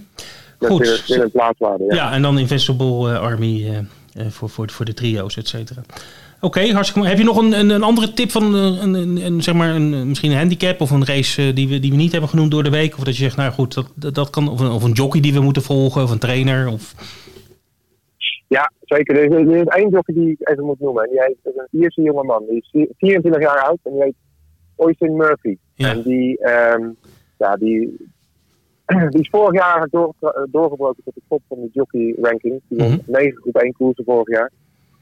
[0.58, 1.04] Goed.
[1.06, 1.94] In een plaatswaarde, ja.
[1.94, 2.12] ja.
[2.12, 3.70] en dan Invincible uh, Army
[4.16, 5.82] uh, voor, voor, voor de trio's, et cetera.
[6.36, 7.10] Oké, okay, hartstikke mooi.
[7.10, 10.08] Heb je nog een, een, een andere tip van een, een, een, zeg maar een,
[10.08, 12.70] misschien een handicap of een race die, we, die we niet hebben genoemd door de
[12.70, 12.96] week?
[12.96, 14.48] Of dat je zegt, nou goed, dat, dat kan.
[14.48, 16.68] Of een, of een jockey die we moeten volgen, of een trainer?
[16.68, 16.94] Of...
[18.48, 19.16] Ja, zeker.
[19.16, 21.08] Er is, er is één jockey die ik even moet noemen.
[21.08, 22.44] Die heet, is een Ierse jonge man.
[22.48, 24.14] Die is 24 jaar oud en die heet
[24.76, 25.56] Oyster Murphy.
[25.74, 25.90] Ja.
[25.90, 26.96] En die, um,
[27.38, 27.96] ja, die,
[29.10, 32.60] die is vorig jaar door, eh, doorgebroken tot de top van de jockey ranking.
[32.68, 33.14] Die won mm -hmm.
[33.14, 34.50] 9 groep 1 koersen vorig jaar.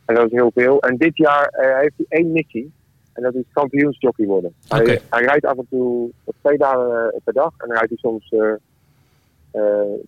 [0.04, 0.80] En dat is heel veel.
[0.80, 2.72] En dit jaar uh, heeft hij één missie.
[3.12, 4.54] En dat is kampioensjockey worden.
[4.68, 4.84] Okay.
[4.84, 7.52] Hij, hij, rijdt af en toe twee dagen uh, per dag.
[7.58, 8.54] En dan rijdt hij soms uh,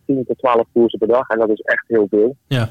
[0.07, 1.29] 10 tot 12 koersen per dag.
[1.29, 2.37] En dat is echt heel veel.
[2.47, 2.69] Ja.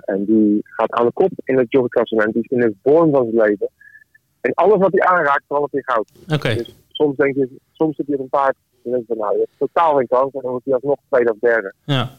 [0.00, 2.32] en die gaat aan de kop in het jockeyklassement.
[2.32, 3.68] Die is in de vorm van zijn leven.
[4.40, 6.10] En alles wat hij aanraakt, verandert in goud.
[6.28, 6.54] Okay.
[6.54, 8.56] Dus soms denk je, soms zit hij op een paard
[8.90, 10.32] dan denk ik van, nou, je hebt totaal geen kans.
[10.32, 11.72] En dan wordt hij alsnog tweede of derde.
[11.84, 12.10] Ja.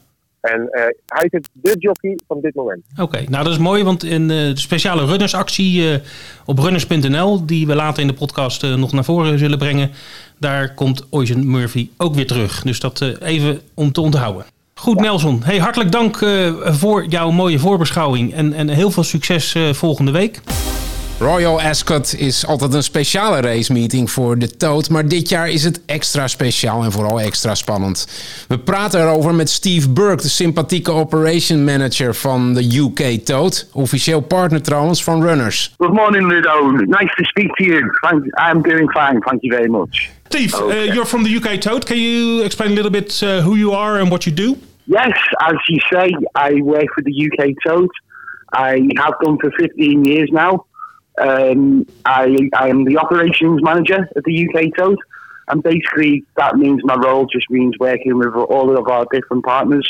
[0.41, 2.81] En uh, hij is de jockey van dit moment.
[3.01, 5.97] Oké, nou dat is mooi, want in de speciale runnersactie uh,
[6.45, 9.91] op runners.nl, die we later in de podcast nog naar voren zullen brengen,
[10.37, 12.61] daar komt Oizen Murphy ook weer terug.
[12.61, 14.45] Dus dat even om te onthouden.
[14.73, 15.01] Goed, ja.
[15.01, 15.43] Nelson.
[15.43, 16.17] Hey, hartelijk dank
[16.63, 20.41] voor jouw mooie voorbeschouwing en, en heel veel succes volgende week.
[21.19, 25.85] Royal Ascot is altijd een speciale racemeeting voor de Toad, maar dit jaar is het
[25.85, 28.07] extra speciaal en vooral extra spannend.
[28.47, 34.21] We praten erover met Steve Burke, de sympathieke operation manager van de UK Toad, officieel
[34.21, 35.73] partner trouwens van Runners.
[35.77, 37.81] Good morning Ludo, nice to speak to you.
[38.51, 40.09] I'm doing fine, thank you very much.
[40.23, 40.87] Steve, uh, okay.
[40.87, 41.85] uh, you're from the UK Toad.
[41.85, 44.55] Can you explain a little bit uh, who you are and what you do?
[44.85, 47.89] Yes, as you say, I work for the UK Toad.
[48.53, 50.65] I have done for 15 years now.
[51.19, 54.97] Um, I, I am the operations manager at the UK Toad,
[55.49, 59.87] and basically that means my role just means working with all of our different partners,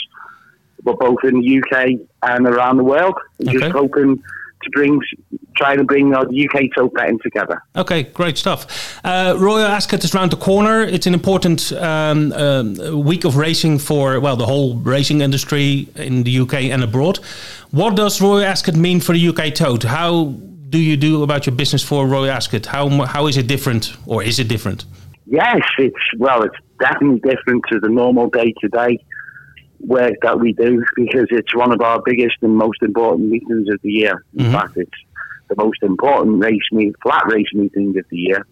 [0.84, 3.52] but both in the UK and around the world, okay.
[3.52, 4.22] just hoping
[4.64, 5.00] to bring,
[5.56, 7.62] trying to bring the UK Toad betting together.
[7.76, 9.00] Okay, great stuff.
[9.04, 10.82] Uh, Royal Ascot is around the corner.
[10.82, 12.64] It's an important um, uh,
[12.98, 17.18] week of racing for well the whole racing industry in the UK and abroad.
[17.72, 19.84] What does Royal Ascot mean for the UK Toad?
[19.84, 20.34] How
[20.70, 22.66] do you do about your business for Roy Ascot?
[22.66, 24.86] How how is it different, or is it different?
[25.26, 29.00] Yes, it's well, it's definitely different to the normal day to day
[29.80, 33.80] work that we do because it's one of our biggest and most important meetings of
[33.82, 34.24] the year.
[34.36, 34.54] In mm-hmm.
[34.54, 34.92] fact, it's
[35.50, 38.46] the most important race meet, flat race meeting of the year.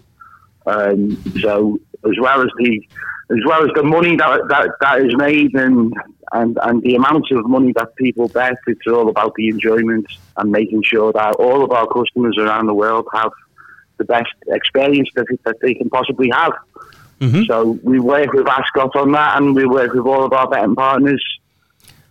[0.65, 2.87] Um, so as well as the
[3.29, 5.93] as well as the money that that, that is made and
[6.33, 10.07] and and the amount of money that people bet, it's all about the enjoyment
[10.37, 13.31] and making sure that all of our customers around the world have
[13.97, 16.53] the best experience that, that they can possibly have.
[17.19, 17.43] Mm-hmm.
[17.43, 20.75] So we work with Ascot on that, and we work with all of our betting
[20.75, 21.23] partners,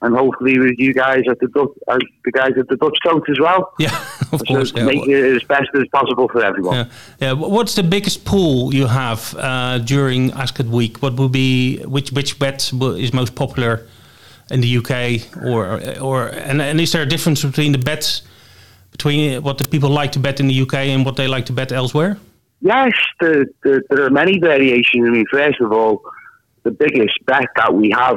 [0.03, 3.25] and hopefully with you guys at the Dutch, uh, the guys at the Dutch Coast
[3.29, 3.73] as well.
[3.79, 3.91] Yeah,
[4.33, 4.73] of so course.
[4.75, 4.85] Yeah.
[4.85, 6.77] Make it as best as possible for everyone.
[6.77, 6.87] Yeah.
[7.21, 7.33] yeah.
[7.33, 10.99] What's the biggest pool you have uh, during Ascot week?
[10.99, 13.87] What would be which which bet is most popular?
[14.51, 18.23] in the UK, or or and, and is there a difference between the bets
[18.93, 21.53] between what the people like to bet in the UK and what they like to
[21.53, 22.17] bet elsewhere?
[22.61, 25.07] Yes, the, the, there are many variations.
[25.07, 26.03] I mean, first of all,
[26.63, 28.17] the biggest bet that we have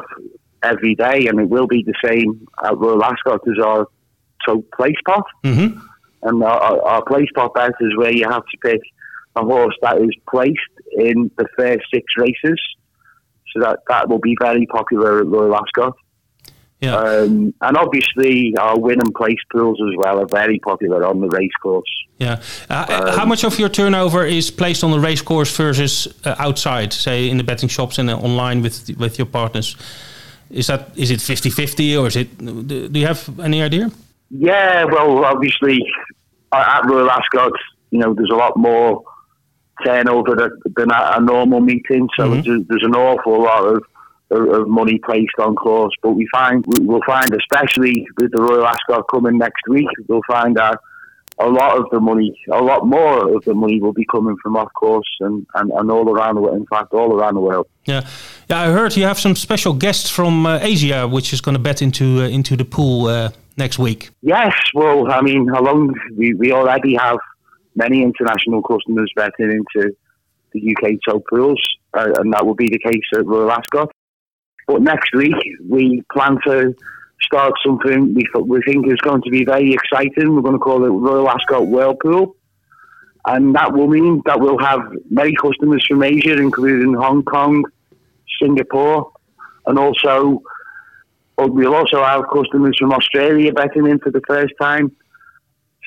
[0.63, 3.87] every day, and it will be the same at Royal Ascot, as our
[4.45, 5.25] so place pot.
[5.43, 5.79] Mm-hmm.
[6.23, 8.81] And our, our place pot bet is where you have to pick
[9.35, 10.59] a horse that is placed
[10.91, 12.59] in the first six races.
[13.53, 15.95] So that, that will be very popular at Royal Ascot.
[16.81, 16.95] Yeah.
[16.95, 21.27] Um, and obviously, our win and place pools as well are very popular on the
[21.27, 21.89] race course.
[22.19, 22.41] Yeah.
[22.69, 26.35] Uh, um, how much of your turnover is placed on the race course versus uh,
[26.37, 29.75] outside, say in the betting shops and uh, online with with your partners?
[30.49, 32.37] Is that is it 50-50 or is it?
[32.37, 33.91] Do you have any idea?
[34.31, 35.79] Yeah, well, obviously,
[36.51, 37.51] at Royal Ascot,
[37.91, 39.03] you know, there's a lot more
[39.85, 42.41] turnover than at a normal meeting, so mm-hmm.
[42.41, 43.83] there's, there's, an awful lot of,
[44.31, 45.93] of, money placed on course.
[46.03, 50.55] But we find we'll find, especially with the Royal Ascot coming next week, we'll find
[50.57, 50.79] that
[51.39, 54.57] a lot of the money, a lot more of the money will be coming from
[54.57, 56.57] off course and, and, and all around the world.
[56.57, 57.67] In fact, all around the world.
[57.85, 58.05] Yeah,
[58.49, 58.61] yeah.
[58.61, 61.81] I heard you have some special guests from uh, Asia, which is going to bet
[61.81, 64.09] into uh, into the pool uh, next week.
[64.21, 67.19] Yes, well, I mean, along we, we already have
[67.75, 69.95] many international customers betting into
[70.51, 71.61] the UK top pools,
[71.93, 73.91] uh, and that will be the case at Royal Ascot.
[74.67, 75.35] But next week
[75.67, 76.75] we plan to
[77.21, 80.35] start something we, we think is going to be very exciting.
[80.35, 82.35] We're going to call it Royal Ascot Whirlpool.
[83.25, 87.63] And that will mean that we'll have many customers from Asia, including Hong Kong,
[88.41, 89.11] Singapore,
[89.65, 90.41] and also
[91.37, 94.95] we'll also have customers from Australia betting in for the first time.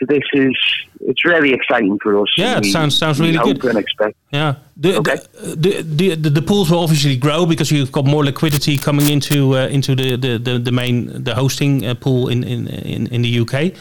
[0.02, 0.56] So this is
[1.00, 2.28] it's really exciting for us.
[2.36, 3.64] Yeah, it we, sounds sounds really good.
[3.64, 4.16] And expect.
[4.32, 5.16] Yeah, the, okay.
[5.32, 9.56] the, the, the, the pools will obviously grow because you've got more liquidity coming into
[9.56, 13.22] uh, into the, the, the, the, main the hosting uh, pool in, in in in
[13.22, 13.74] the UK.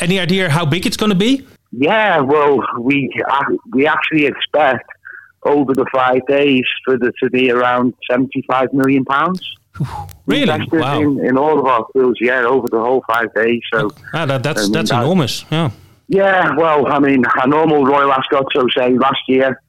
[0.00, 1.46] Any idea how big it's going to be?
[1.72, 4.90] Yeah, well, we uh, we actually expect
[5.44, 9.56] over the five days for the to be around seventy five million pounds.
[10.26, 10.66] Really?
[10.72, 11.00] Wow.
[11.00, 13.60] In, in, all of our fields, yeah, over the whole five days.
[13.72, 15.44] So ah, that, that's I mean, that's that, enormous.
[15.50, 15.70] Yeah.
[16.08, 16.56] Yeah.
[16.56, 19.60] Well, I mean, a normal Royal Ascot, so say last year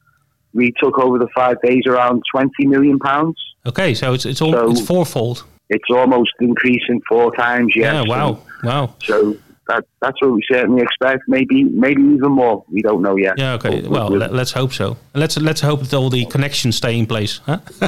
[0.54, 3.36] we took over the five days around twenty million pounds.
[3.66, 5.44] Okay, so it's it's all, so it's fourfold.
[5.70, 7.74] It's almost increasing four times.
[7.76, 7.94] Yes.
[7.94, 8.04] Yeah.
[8.08, 8.40] Wow.
[8.64, 8.96] wow.
[9.04, 9.36] So
[9.68, 11.24] that that's what we certainly expect.
[11.28, 12.64] Maybe maybe even more.
[12.70, 13.38] We don't know yet.
[13.38, 13.54] Yeah.
[13.54, 13.82] Okay.
[13.82, 14.98] But, well, let, us hope so.
[15.14, 17.40] Let's let's hope that all the connections stay in place.
[17.46, 17.60] Huh?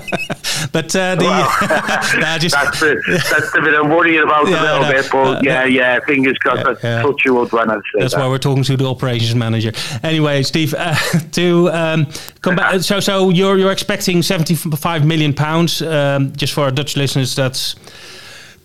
[0.72, 1.58] but uh, the well,
[2.20, 5.12] nah, just, that's a, that's a bit of worrying about yeah, a little no, bit.
[5.12, 6.84] But uh, yeah, yeah, fingers crossed.
[6.84, 7.02] Yeah, yeah.
[7.04, 8.22] Touch you wood when I say That's that.
[8.22, 9.72] why we're talking to the operations manager.
[10.04, 10.96] Anyway, Steve, uh,
[11.34, 12.08] to um,
[12.42, 12.82] come back.
[12.82, 15.82] So so you're you're expecting seventy five million pounds.
[15.82, 17.76] Um, just for our Dutch listeners, that's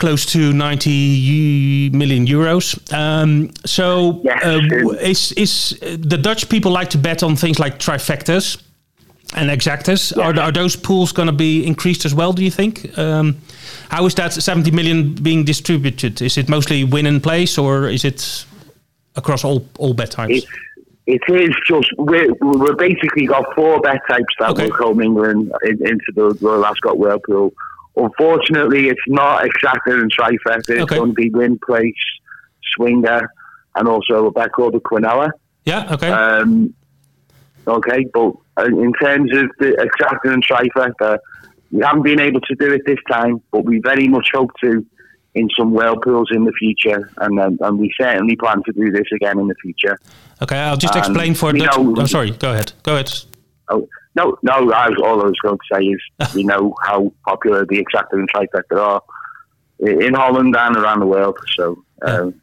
[0.02, 2.76] close to 90 million euros.
[2.92, 4.44] Um, so, yes.
[4.44, 4.58] uh,
[5.00, 8.60] is, is the Dutch people like to bet on things like trifectas
[9.36, 10.10] and exactas?
[10.10, 10.18] Yes.
[10.18, 12.32] Are, are those pools going to be increased as well?
[12.32, 12.98] Do you think?
[12.98, 13.36] Um,
[13.90, 16.20] how is that 70 million being distributed?
[16.20, 18.44] Is it mostly win and place, or is it
[19.14, 20.44] across all all bet types?
[21.06, 24.66] it is just we're, we're basically got four bet types that okay.
[24.66, 25.12] will come in,
[25.64, 27.52] into the Royal Ascot Whirlpool.
[27.96, 30.70] Unfortunately, it's not exactly in trifecta.
[30.70, 30.96] It's okay.
[30.96, 31.94] going to be win place,
[32.74, 33.31] swinger,
[33.74, 35.31] and also a called the Quinella.
[35.64, 36.11] Yeah, okay.
[36.11, 36.74] Um,
[37.66, 41.18] okay, but uh, in terms of the exacting and trifecta,
[41.70, 44.85] we haven't been able to do it this time, but we very much hope to
[45.35, 49.07] in some whirlpools in the future, and um, and we certainly plan to do this
[49.14, 49.98] again in the future.
[50.42, 51.76] Okay, I'll just explain for Dutch.
[51.78, 52.72] Know, oh, sorry, go ahead.
[52.83, 53.12] Go ahead.
[53.68, 54.72] Oh, no, no.
[54.72, 58.29] I all I was going to say is we know how popular the exacta and
[58.33, 59.03] trifecta are
[59.79, 61.38] in Holland and around the world.
[61.57, 61.83] So.
[62.03, 62.40] Um,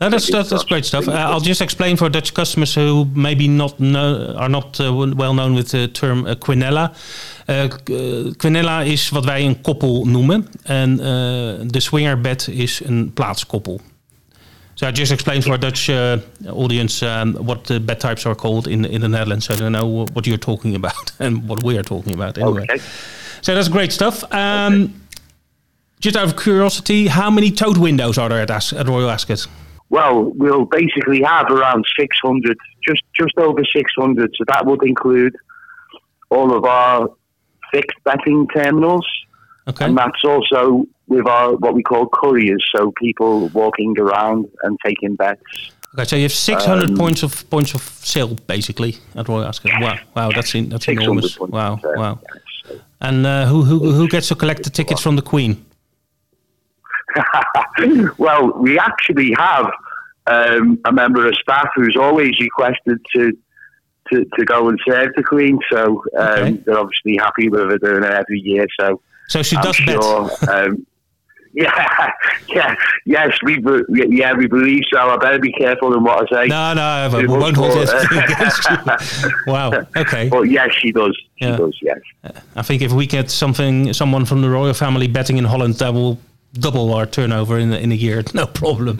[0.00, 1.06] no, that's, that's, that's great stuff.
[1.06, 5.32] Uh, I'll just explain for Dutch customers who maybe not know, are not uh, well
[5.32, 6.92] known with the term uh, quinella.
[7.48, 7.68] Uh,
[8.36, 10.48] quinella is wat wij een koppel noemen.
[10.62, 11.04] En uh,
[11.66, 13.80] de swingerbed is een plaatskoppel.
[14.82, 16.18] So I just explained for our Dutch uh,
[16.48, 20.06] audience um, what the bed types are called in in the Netherlands, so they know
[20.12, 22.36] what you're talking about and what we are talking about.
[22.36, 22.82] Anyway, okay.
[23.42, 24.24] so that's great stuff.
[24.32, 24.92] Um, okay.
[26.00, 29.46] Just out of curiosity, how many tote windows are there at, As- at Royal Ascot?
[29.90, 34.34] Well, we'll basically have around 600, just just over 600.
[34.36, 35.36] So that would include
[36.28, 37.08] all of our
[37.70, 39.06] fixed betting terminals,
[39.68, 39.84] okay.
[39.84, 45.14] and that's also with our what we call couriers, so people walking around and taking
[45.14, 45.42] bets.
[45.94, 49.72] Okay, so you have 600 um, points of points of sale basically at Royal Ascot.
[49.80, 51.38] Wow, wow, that's in, that's enormous.
[51.38, 52.18] Wow, wow.
[53.00, 55.64] And uh, who who who gets to collect the tickets from the Queen?
[58.18, 59.70] well, we actually have
[60.26, 63.32] um, a member of staff who's always requested to
[64.10, 65.58] to, to go and serve the Queen.
[65.70, 66.52] So um, okay.
[66.64, 68.66] they're obviously happy with her doing it every year.
[68.80, 70.48] So so she does sure, bet.
[70.48, 70.86] Um,
[71.54, 72.10] yeah,
[72.48, 74.98] yeah, yes, we yeah we believe so.
[74.98, 76.46] I better be careful in what I say.
[76.48, 79.42] No, no, we won't hold this against you.
[79.52, 79.84] Wow.
[79.94, 80.30] Okay.
[80.30, 81.14] But yes, she does.
[81.36, 81.56] She yeah.
[81.56, 81.78] does.
[81.82, 81.98] Yes.
[82.56, 85.92] I think if we get something, someone from the royal family betting in Holland, that
[85.92, 86.18] will
[86.54, 88.22] double our turnover in in a year.
[88.34, 88.98] No problem.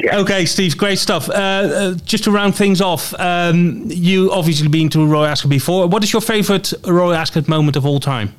[0.00, 0.18] yeah.
[0.18, 1.30] Okay, Steve, great stuff.
[1.30, 5.86] Uh, uh, just to round things off, um, you obviously been to Royal Ascot before.
[5.86, 8.34] What is your favorite Royal Ascot moment of all time?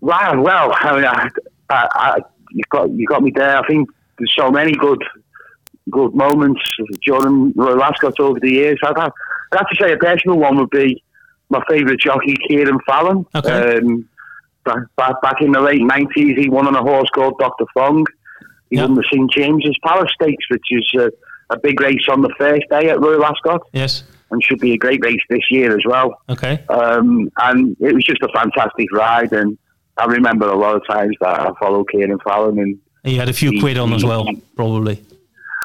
[0.00, 1.28] Wow, well, I mean, I,
[1.70, 2.18] I, I,
[2.50, 3.56] you got you got me there.
[3.58, 5.02] I think there's so many good
[5.90, 6.62] good moments
[7.04, 8.78] during Royal Ascot over the years.
[8.84, 9.12] I'd have,
[9.52, 11.02] I'd have to say a personal one would be
[11.48, 13.24] my favourite jockey, Kieran Fallon.
[13.34, 13.78] Okay.
[13.78, 14.08] Um,
[14.96, 17.64] back, back in the late 90s, he won on a horse called Dr.
[17.72, 18.04] Fong.
[18.70, 18.88] He Yep.
[18.88, 21.08] won the St James's Palace Stakes, which is uh,
[21.50, 24.02] a big race on the first day at Royal Ascot Yes.
[24.32, 26.20] and should be a great race this year as well.
[26.28, 26.64] Okay.
[26.68, 29.32] Um, and it was just a fantastic ride.
[29.32, 29.56] And
[29.98, 33.32] I remember a lot of times that I followed Kieran Fallon and you had a
[33.32, 35.02] few quid on as well, probably.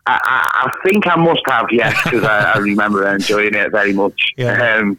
[0.06, 3.94] I, I, I think I must have, yes, because I, I remember enjoying it very
[3.94, 4.34] much.
[4.38, 4.76] Yeah.
[4.76, 4.98] Um,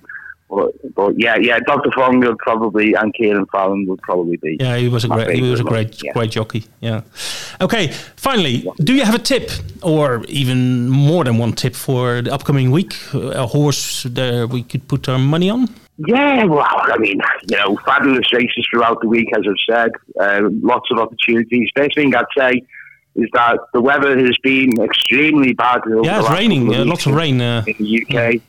[0.51, 1.91] but, but yeah, yeah, Dr.
[1.93, 4.59] Fong would probably and Kieran Fallon would probably be.
[4.61, 6.13] Yeah, he was a great, he was a great, yeah.
[6.13, 6.67] great jockey.
[6.81, 7.03] Yeah.
[7.61, 7.89] Okay.
[8.17, 9.51] Finally, do you have a tip,
[9.83, 12.95] or even more than one tip for the upcoming week?
[13.15, 15.69] A horse that we could put our money on?
[16.07, 19.91] Yeah, well, I mean, you know, fabulous races throughout the week, as I've said.
[20.21, 21.69] Uh, lots of opportunities.
[21.77, 22.63] First thing I'd say
[23.15, 25.83] is that the weather has been extremely bad.
[26.03, 26.75] Yeah, it's raining.
[26.75, 27.41] Uh, lots of rain.
[27.41, 28.43] Uh, in the UK.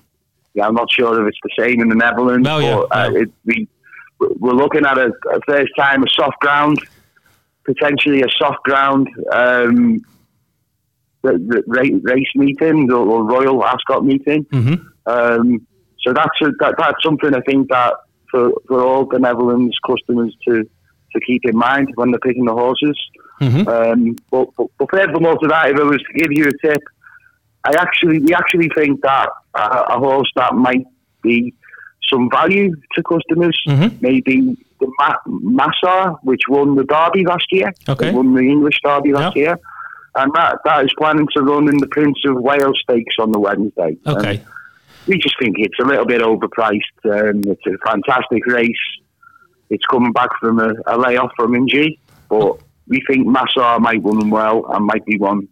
[0.53, 2.47] Yeah, I'm not sure if it's the same in the Netherlands.
[2.47, 3.11] Yeah, but, uh.
[3.13, 3.67] It, we
[4.19, 6.79] we're looking at a, a first time a soft ground,
[7.65, 10.01] potentially a soft ground um,
[11.23, 14.45] the, the race meeting or, Royal Ascot meeting.
[14.45, 14.85] mhm.
[15.05, 15.67] Um,
[16.03, 17.93] so that's a, that, that's something I think that
[18.29, 20.63] for, for all the Netherlands customers to
[21.13, 22.97] to keep in mind when they're picking the horses.
[23.39, 23.67] Mhm.
[23.67, 26.81] Um, but, but, but furthermore to that, if I was to give you a tip,
[27.65, 30.85] I actually we actually think that a, a horse that might
[31.21, 31.53] be
[32.11, 34.01] some value to customers, Mhm.
[34.01, 38.11] maybe the Ma- Massar, which won the Derby last year, Okay.
[38.11, 39.41] Won the English Derby last Yeah.
[39.43, 39.59] year,
[40.15, 43.39] and that, that is planning to run in the Prince of Wales Stakes on the
[43.39, 43.95] Wednesday.
[44.07, 44.37] Okay.
[44.37, 44.39] And
[45.07, 46.79] we just think it's a little bit overpriced.
[47.05, 48.75] Um, it's a fantastic race.
[49.69, 54.29] It's coming back from a, a layoff from injury, but we think Massar might run
[54.29, 55.47] well and might be one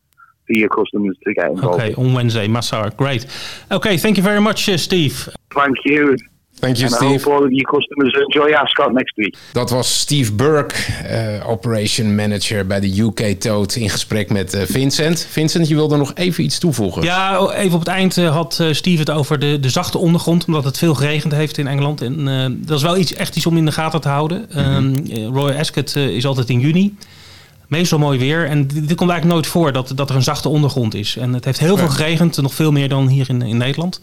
[0.46, 1.82] for your customers to get involved.
[1.82, 2.96] Okay, on Wednesday, Massar.
[2.96, 3.26] Great.
[3.72, 5.30] Okay, thank you very much, uh, Steve.
[5.52, 6.18] Thank you.
[6.62, 7.24] Thank you, and I Steve.
[7.24, 9.38] hope all of your customers enjoy Ascot next week.
[9.52, 10.76] Dat was Steve Burke,
[11.08, 15.28] eh, operation manager bij de UK Toad, in gesprek met eh, Vincent.
[15.30, 17.04] Vincent, je wilde nog even iets toevogen.
[17.04, 20.46] Ja, even op het eind eh, had eh, Steve het over de, de zachte ondergrond,
[20.46, 22.02] omdat het veel geregend heeft in Engeland.
[22.02, 24.50] En eh, dat is wel iets, echt iets om in de gaten te houden.
[24.52, 26.96] Ehm, eh, Royal Ascot is altijd in juni.
[27.68, 28.46] Meestal mooi weer.
[28.48, 31.16] En dit, dit komt eigenlijk nooit voor dat, dat er een zachte ondergrond is.
[31.18, 34.00] En het heeft heel veel geregend, nog veel meer dan hier in, in Nederland.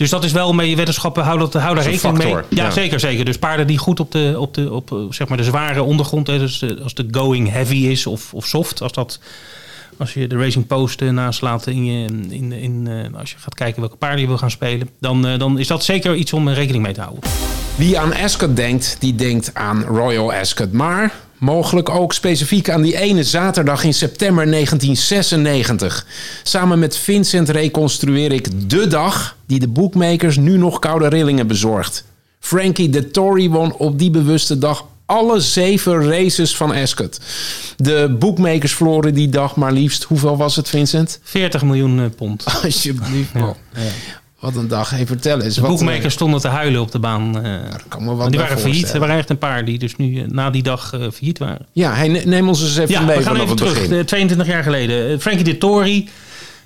[0.00, 2.44] Dus dat is wel mee weddenschappen, hou, dat, hou daar Dat is een rekening mee.
[2.58, 2.70] Ja, ja.
[2.70, 3.24] zeker, zeker.
[3.24, 6.26] Dus paarden die goed op de, op de, op, eh, zeg maar de zware ondergrond,
[6.26, 9.20] dus de- als de going heavy is of, of soft, als dat
[9.98, 13.54] als je de Racing Post eh, naslaat in je, in, in, eh, als je gaat
[13.54, 16.48] kijken welke paarden je wil gaan spelen, dan, eh, dan is dat zeker iets om
[16.48, 17.22] eh, rekening mee te houden.
[17.76, 20.72] Wie aan Ascot denkt, die denkt aan Royal Ascot.
[20.72, 26.06] Maar mogelijk ook specifiek aan die ene zaterdag in september 1996.
[26.42, 32.04] Samen met Vincent reconstrueer ik de dag die de bookmakers nu nog koude rillingen bezorgt.
[32.40, 37.20] Frankie de Tory won op die bewuste dag alle zeven races van Ascot.
[37.76, 41.20] De bookmakers verloren die dag maar liefst, hoeveel was het Vincent?
[41.22, 42.44] 40 miljoen eh, pond.
[42.62, 43.56] Alsjeblieft man.
[44.40, 44.90] Wat een dag.
[44.90, 45.54] Hey, vertel eens.
[45.54, 47.42] De boekmakers stonden te huilen op de baan.
[47.44, 47.52] eh,
[47.88, 48.92] kan me wat want die waren failliet.
[48.92, 51.66] Er waren echt een paar die dus nu eh, na die dag eh failliet waren.
[51.72, 53.72] Ja, hey, neem ons eens even Ja, mee we gaan even terug.
[53.74, 53.92] begin.
[53.98, 55.10] Eh, 22 jaar geleden.
[55.10, 56.08] Eh, Frankie de Tory,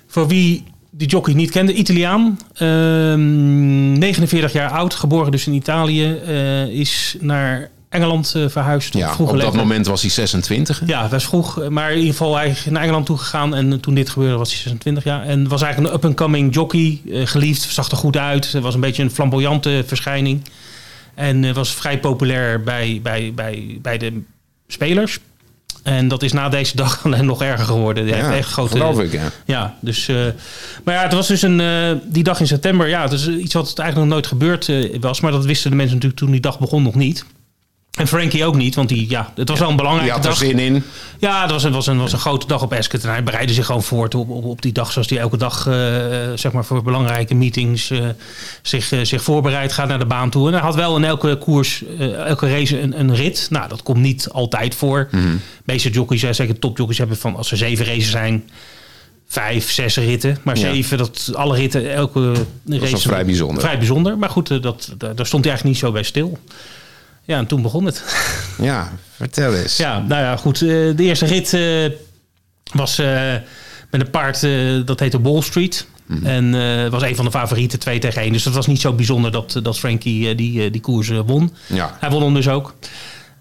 [0.07, 2.37] voor wie die jockey niet kende, Italiaan.
[2.53, 6.15] Ehm, 49 jaar oud, geboren dus in Italië.
[6.25, 8.93] eh, is naar Engeland eh, verhuisd.
[8.93, 9.53] Ja, op dat leeftijd.
[9.53, 10.79] moment was hij 26.
[10.79, 10.85] hè?
[10.85, 11.69] Ja, was vroeg.
[11.69, 13.55] Maar in ieder geval hij naar Engeland toe gegaan.
[13.55, 15.23] En toen dit gebeurde was hij 26 jaar.
[15.23, 17.01] En was eigenlijk een up-and-coming jockey.
[17.11, 18.51] eh, geliefd, zag er goed uit.
[18.51, 20.41] Was een beetje een flamboyante verschijning.
[21.13, 24.21] En eh, was vrij populair bij, bij, bij, bij de
[24.67, 25.19] spelers.
[25.83, 28.05] En dat is na deze dag alleen nog erger geworden.
[28.05, 29.31] Ja, echt grote, geloof ik, ja.
[29.45, 30.07] Ja, dus.
[30.07, 30.15] eh,
[30.83, 31.59] maar ja, het was dus een.
[31.59, 32.87] eh, die dag in september.
[32.87, 35.19] Ja, het is iets wat het eigenlijk nog nooit gebeurd eh, was.
[35.21, 37.25] Maar dat wisten de mensen natuurlijk toen die dag begon nog niet.
[37.95, 40.29] En Frankie ook niet, want die, ja, het was wel een Die belangrijke had er
[40.29, 40.39] dag.
[40.39, 40.83] zin in.
[41.19, 43.03] Ja, het was een, was een, was een grote dag op Ascot.
[43.03, 45.67] En hij bereidde zich gewoon voort op, op, op die dag zoals hij elke dag,
[45.67, 45.73] eh,
[46.35, 47.99] zeg maar, voor belangrijke meetings eh,
[48.61, 50.47] zich, eh, zich voorbereidt, gaat naar de baan toe.
[50.47, 51.83] En hij had wel in elke koers,
[52.25, 53.47] elke race een, een rit.
[53.49, 55.07] Nou, dat komt niet altijd voor.
[55.11, 55.23] Mhm.
[55.23, 58.49] De meeste jockeys, zeker topjockeys, hebben van als er zeven races zijn,
[59.27, 60.37] vijf, zes ritten.
[60.43, 60.73] Maar Ja.
[60.73, 62.31] zeven, dat alle ritten, elke
[62.67, 62.91] race.
[62.91, 63.61] wel vrij bijzonder.
[63.63, 64.17] Vrij bijzonder.
[64.17, 66.37] Maar goed, dat, daar stond hij eigenlijk niet zo bij stil.
[67.25, 68.03] Ja, en toen begon het.
[68.61, 69.77] Ja, vertel eens.
[69.77, 70.61] Ja, nou ja, goed.
[70.61, 71.85] eh, De eerste rit eh,
[72.73, 73.33] was eh,
[73.91, 74.47] met een paard
[74.87, 75.87] dat heette Wall Street.
[76.23, 78.31] En eh was een van de favorieten, 2 tegen 1.
[78.31, 81.53] Dus dat was niet zo bijzonder dat, dat Frankie die, die koers won.
[81.67, 81.97] Ja.
[81.99, 82.73] Hij won hem dus ook.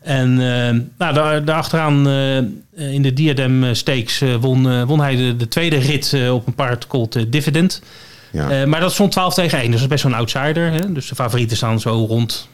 [0.00, 0.34] En
[0.98, 2.08] nou, daar, daarachteraan
[2.74, 7.32] in de Diadem Stakes won, won hij de, de tweede rit op een paard called
[7.32, 7.82] Dividend.
[8.30, 8.66] Ja.
[8.66, 10.72] maar dat stond 12 tegen 1, dus dat is best wel een outsider.
[10.72, 10.92] Hè?
[10.92, 12.48] Dus de favorieten staan zo rond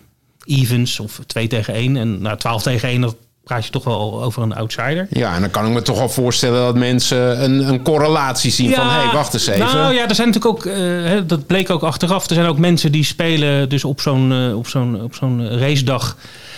[0.44, 1.96] evens of 2 tegen 1.
[1.96, 5.06] En nou, 12 tegen 1, dat praat je toch wel over een outsider.
[5.10, 8.74] Ja, en dan kan ik me toch wel voorstellen dat mensen een, een correlatie zien
[8.74, 8.88] van...
[8.88, 9.76] hé, hey, wacht eens even.
[9.76, 10.74] Nou ja, er zijn natuurlijk ook...
[10.74, 12.28] Uh, dat bleek ook achteraf.
[12.28, 16.16] Er zijn ook mensen die spelen dus op zo'n uh, op zo'n op zo'n racedag...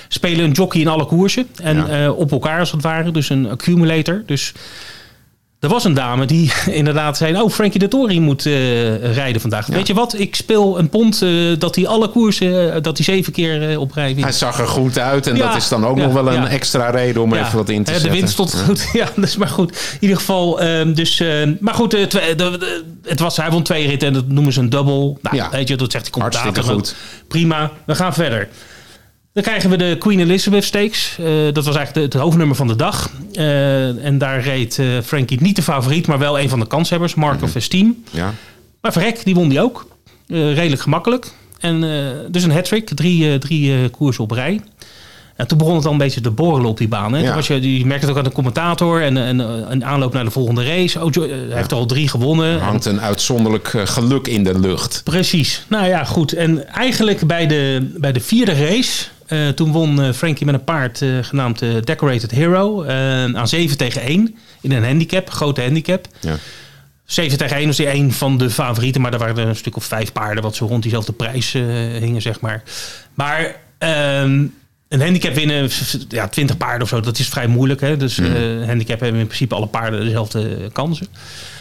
[0.09, 1.49] spelen een jockey in alle koersen.
[1.62, 2.05] En ja.
[2.05, 3.11] uh, op elkaar als het ware.
[3.11, 4.22] Dus een accumulator.
[4.26, 4.53] Dus
[5.63, 9.67] er was een dame die inderdaad zei: Oh, Frankie de Tori moet uh, rijden vandaag.
[9.67, 10.19] Weet je wat?
[10.19, 13.93] Ik speel een pond uh, dat hij alle koersen, uh, dat hij zeven keer op
[13.93, 14.23] rij wint.
[14.23, 16.47] Hij zag er goed uit en ja, dat is dan ook ja, nog wel een
[16.47, 18.11] extra reden om even wat in te zetten.
[18.11, 18.89] De winst stond goed.
[18.93, 19.71] Ja, dat is maar goed.
[19.71, 21.93] In ieder geval, ehm, dus, ehm, maar goed,
[23.03, 25.17] het was, hij won twee ritten en dat noemen ze een double.
[25.21, 26.65] Nou, weet je, dat zegt die commentator.
[26.65, 26.95] goed.
[27.29, 28.49] Prima, we gaan verder.
[29.33, 31.16] Dan krijgen we de Queen Elizabeth Stakes.
[31.20, 33.11] Uh, dat was eigenlijk het hoofdnummer van de dag.
[33.33, 37.14] Uh, en daar reed uh, Frankie niet de favoriet, maar wel een van de kanshebbers,
[37.14, 37.51] Marco mm -hmm.
[37.51, 38.05] Vestien.
[38.11, 38.35] Ja.
[38.80, 39.87] Maar verrek, die won die ook.
[40.26, 41.33] redelijk gemakkelijk.
[41.61, 41.80] En
[42.30, 44.61] dus een hat-trick, drie, drie koersen op rij.
[45.37, 47.12] En toen begon het al een beetje te borrelen op die baan.
[47.12, 47.20] Hè?
[47.20, 47.35] Ja.
[47.35, 49.39] Was je, je merkte het ook aan de commentator en, en
[49.72, 51.05] een aanloop naar de volgende race.
[51.05, 52.61] Oh, hij heeft er al drie gewonnen.
[52.61, 55.01] Hangt een uitzonderlijk geluk in de lucht.
[55.05, 55.64] Precies.
[55.68, 56.33] Nou ja, goed.
[56.33, 60.64] En eigenlijk bij de, bij de vierde race uh, toen won uh, Frankie met een
[60.64, 62.85] paard uh, genaamd Decorated Hero
[63.35, 66.07] aan 7 tegen 1 in een handicap, grote handicap.
[66.20, 66.37] Ja.
[67.05, 69.76] 7 tegen 1 was die een van de favorieten, maar er waren er een stuk
[69.76, 72.62] of vijf paarden wat zo rond diezelfde prijs hingen, zeg maar.
[73.14, 74.45] Maar ehm,
[74.93, 75.70] een handicap winnen,
[76.09, 77.80] ja, 20 paarden of zo, dat is vrij moeilijk.
[77.80, 77.97] Hè?
[77.97, 78.26] Dus mm.
[78.26, 81.07] uh, handicap hebben in principe alle paarden dezelfde kansen.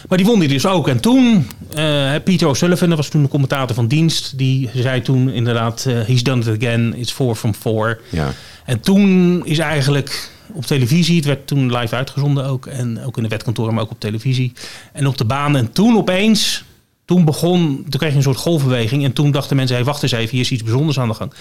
[0.08, 0.88] Maar die won hij dus ook.
[0.88, 5.28] En toen, uh, Peter O'Sullivan, dat was toen de commentator van dienst, die zei toen
[5.28, 8.00] inderdaad, uh, he's done it again, it's four from four.
[8.08, 8.32] Ja.
[8.64, 13.22] En toen is eigenlijk op televisie, het werd toen live uitgezonden ook, en ook in
[13.22, 14.52] de wetkantoren, maar ook op televisie.
[14.92, 15.56] En op de baan.
[15.56, 16.64] En toen opeens,
[17.04, 19.04] toen begon, toen kreeg je een soort golfbeweging.
[19.04, 21.32] En toen dachten mensen, hey, wacht eens even, hier is iets bijzonders aan de gang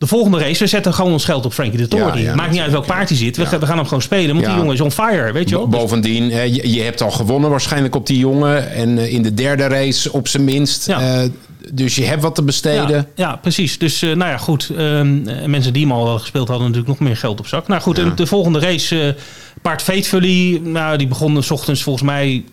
[0.00, 2.22] de volgende race, we zetten gewoon ons geld op Frankie de Tory.
[2.22, 3.36] Ja, Maakt niet uit welk paard hij zit.
[3.36, 5.68] We, we, gaan hem gewoon spelen, want die jongen is on fire, weet je wel.
[5.68, 8.72] Bovendien, je, je, hebt al gewonnen waarschijnlijk op die jongen.
[8.72, 10.88] En eh, in de derde race op zijn minst.
[10.88, 11.20] Uh,
[11.72, 12.96] dus je hebt wat te besteden.
[12.96, 13.78] Ja, ja precies.
[13.78, 14.70] Dus uh, nou ja, goed.
[14.78, 17.68] Um, mensen die hem al gespeeld hadden natuurlijk nog meer geld op zak.
[17.68, 19.16] Nou goed, en de volgende race,
[19.62, 20.60] paard Faithfully.
[20.64, 22.44] Nou, die begon s ochtends volgens mij,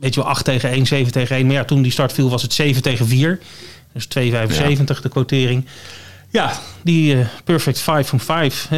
[0.00, 1.46] weet je wel, 8 tegen 1, 7 tegen 1.
[1.46, 3.38] Maar ja, toen die start viel was het 7 tegen 4.
[3.92, 5.64] Dus 2,75 de quotering.
[6.30, 6.52] Ja,
[6.82, 8.68] die uh, perfect 5 from 5.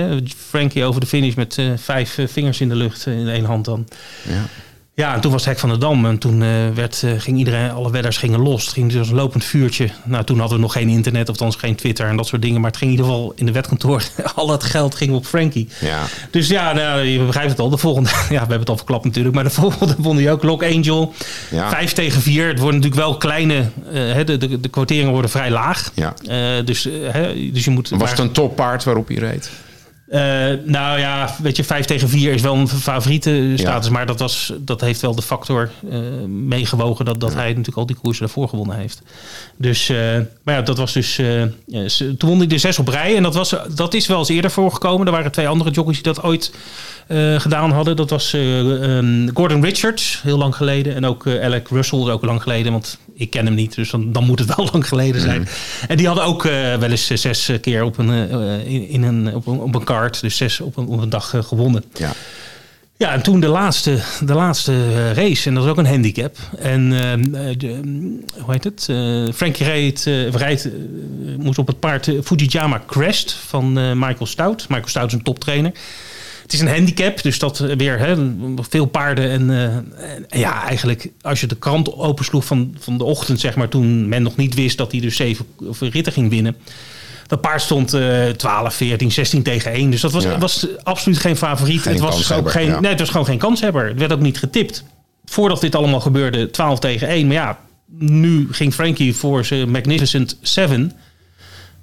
[0.49, 3.65] Frankie over de finish met uh, vijf uh, vingers in de lucht in één hand
[3.65, 3.89] dan.
[4.29, 4.45] Ja.
[5.01, 6.07] Ja, en toen was het hek van de Dam.
[6.07, 8.65] En toen uh, werd, uh, ging iedereen, alle wedders gingen los.
[8.65, 9.91] Het ging dus een lopend vuurtje.
[10.05, 12.61] Nou, toen hadden we nog geen internet, of althans geen Twitter en dat soort dingen.
[12.61, 14.03] Maar het ging in ieder geval in de wetkantoor.
[14.35, 15.69] al het geld ging op Frankie.
[15.81, 16.03] Ja.
[16.31, 17.71] Dus ja, nou, je begrijpt het al.
[17.71, 19.35] De volgende, ja, we hebben het al verklapt natuurlijk.
[19.35, 21.15] Maar de volgende vond hij ook Lock Angel.
[21.51, 21.71] Ja.
[21.71, 22.47] 5 tegen 4.
[22.47, 23.65] Het worden natuurlijk wel kleine.
[23.93, 25.93] Uh, de, de, de quoteringen worden vrij laag.
[25.95, 26.15] Ja.
[26.63, 26.89] dus,
[27.53, 27.89] dus je moet.
[27.89, 29.51] Was het een toppaard waarop hij reed?
[30.11, 30.21] Uh,
[30.65, 33.87] nou ja, weet je, 5 tegen 4 is wel een favoriete status.
[33.87, 33.93] Ja.
[33.93, 37.37] Maar dat, was, dat heeft wel de factor uh, meegewogen dat, dat ja.
[37.37, 39.03] hij natuurlijk al die koersen daarvoor gewonnen heeft.
[39.57, 39.99] Dus, uh,
[40.43, 41.21] maar ja, dat was dus.
[41.95, 43.17] toen won hij de zes op rij.
[43.17, 45.07] En dat, was, dat is wel eens eerder voorgekomen.
[45.07, 46.53] Er waren twee andere jockeys die dat ooit
[47.37, 47.97] gedaan hadden.
[47.97, 50.95] Dat was um, Gordon Richards, heel lang geleden.
[50.95, 52.73] En ook Alec Russell, ook lang geleden.
[52.73, 55.41] Want ik ken hem niet, dus dan, dan moet het wel lang geleden zijn.
[55.41, 55.47] Mm.
[55.89, 58.11] En die hadden ook wel eens zes keer op een,
[58.65, 61.35] in, in, een, op, een, op een kaart, dus zes op een, op een dag
[61.47, 61.85] gewonnen.
[61.95, 62.13] Ja.
[63.01, 66.37] Ja, en toen de laatste, de laatste race, en dat is ook een handicap.
[66.59, 67.01] En uh,
[67.57, 67.81] de,
[68.41, 68.87] hoe heet het?
[68.91, 70.69] Uh, Frankie reed, uh, rijdt,
[71.39, 74.69] moest op het paard Fujiyama Crest van Michael Stout.
[74.69, 75.73] Michael Stout is een toptrainer.
[76.51, 78.33] Het is een handicap, dus dat weer hè,
[78.69, 79.31] veel paarden.
[79.31, 79.51] En,
[80.29, 84.09] en, ja, eigenlijk als je de krant opensloeg van, van de ochtend, zeg maar, toen
[84.09, 86.57] men nog niet wist dat hij dus zeven of ritten ging winnen
[87.31, 89.91] dat paard stond uh, 12, 14, 16 tegen 1.
[89.91, 90.39] Dus dat was, ja.
[90.39, 91.83] was absoluut geen favoriet.
[91.83, 92.81] Geen het, was ook geen, ja.
[92.81, 93.87] nee, het was gewoon geen kanshebber.
[93.89, 94.85] Het werd ook niet getipt.
[95.25, 97.27] Voordat dit allemaal gebeurde, 12 tegen 1.
[97.27, 97.59] Maar ja,
[97.99, 100.93] nu ging Frankie voor zijn Magnificent 7.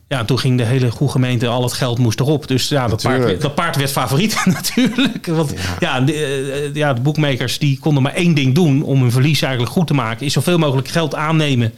[0.08, 2.48] Ja, toen ging de hele goede gemeente, al het geld moest erop.
[2.48, 5.26] Dus ja, dat, paard, dat paard werd favoriet natuurlijk.
[5.26, 9.12] Want ja, ja de, ja, de boekmakers die konden maar één ding doen om hun
[9.12, 10.26] verlies eigenlijk goed te maken.
[10.26, 11.74] Is zoveel mogelijk geld aannemen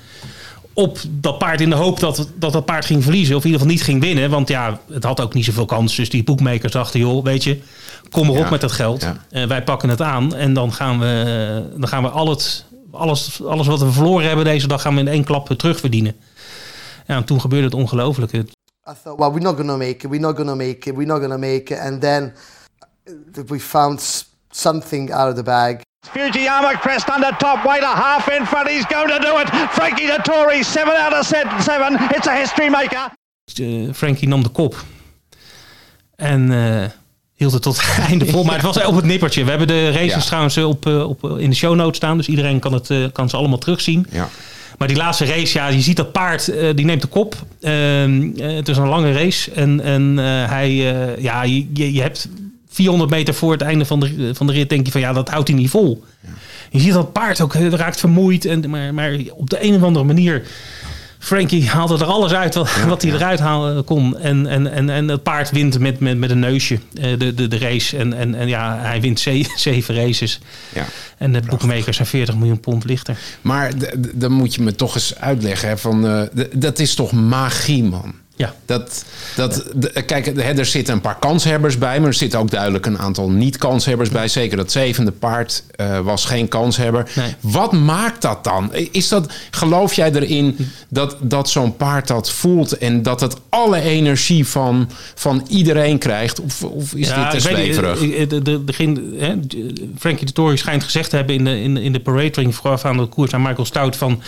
[0.73, 3.36] op dat paard in de hoop dat, dat dat paard ging verliezen.
[3.36, 4.30] Of in ieder geval niet ging winnen.
[4.30, 5.95] Want ja, het had ook niet zoveel kans.
[5.95, 7.59] Dus die boekmakers dachten, joh, weet je,
[8.09, 9.01] kom erop ja, met dat geld.
[9.01, 9.17] Ja.
[9.32, 13.41] Uh, wij pakken het aan en dan gaan we, dan gaan we al het, alles,
[13.43, 16.15] alles wat we verloren hebben deze dag gaan we in één klap terugverdienen.
[17.10, 18.38] Ja, en toen gebeurde het ongelooflijke.
[18.38, 20.10] I thought, well, we're not going to make it.
[20.10, 20.95] We're not going to make it.
[20.95, 21.80] We're not going to make it.
[21.80, 22.34] And then
[23.47, 25.82] we found something out of the bag.
[26.07, 29.49] Fujiyama crest under top, Wader half in front, he's going to do it.
[29.72, 33.12] Frankie Dettori, 7 out of 7, it's a history maker.
[33.60, 34.84] Uh, Frankie nam de kop.
[36.16, 36.86] En uh,
[37.34, 38.43] hield het tot het einde vol.
[38.43, 39.43] Maar het was op het nippertje.
[39.43, 40.20] We hebben de races ja.
[40.20, 42.18] trouwens op, op, in de show notes staan.
[42.18, 44.07] Dus iedereen kan, het, kan ze allemaal terugzien.
[44.10, 44.30] Ja.
[44.80, 47.36] Maar die laatste race, ja, je ziet dat paard, uh, die neemt de kop.
[47.61, 47.71] Uh,
[48.55, 49.51] het is een lange race.
[49.51, 50.71] En, en uh, hij,
[51.19, 52.30] ja, je, je hebt
[52.69, 55.30] 400 meter voor het einde van de, van de rit denk je van ja, dat
[55.30, 56.03] houdt hij niet vol.
[56.21, 56.30] Ja.
[56.69, 58.45] Je ziet dat paard ook raakt vermoeid.
[58.45, 60.43] En, maar, maar op de een of andere manier.
[61.20, 63.17] Frankie haalde er alles uit wat, ja, wat hij ja.
[63.17, 64.17] eruit halen kon.
[64.17, 67.57] En, en, en, en het paard wint met, met, met een neusje de, de, de
[67.57, 67.97] race.
[67.97, 69.20] En, en, en ja, hij wint
[69.55, 70.39] zeven races.
[70.74, 70.86] Ja,
[71.17, 73.17] en de boekmakers zijn 40 miljoen pond lichter.
[73.41, 73.72] Maar
[74.13, 75.70] dan moet je me toch eens uitleggen.
[75.70, 76.22] Hè, van, uh,
[76.53, 78.13] dat is toch magie, man.
[78.40, 78.54] Ja.
[78.66, 80.28] Dat, dat, de, kijk,
[80.58, 84.28] er zitten een paar kanshebbers bij, maar er zitten ook duidelijk een aantal niet-kanshebbers bij.
[84.28, 87.12] Zeker dat zevende paard uh, was geen kanshebber.
[87.16, 87.36] Nee.
[87.40, 88.74] Wat maakt dat dan?
[88.92, 90.58] Is dat, geloof jij erin
[90.90, 96.40] dat, dat zo'n paard dat voelt en dat het alle energie van, van iedereen krijgt?
[96.40, 98.00] Of, of is ja, dit te zweverig?
[99.98, 102.86] Frankie de Tory schijnt gezegd te hebben in de, in, in de parade ring vooraf
[102.86, 104.22] aan de koers aan Michael Stout van...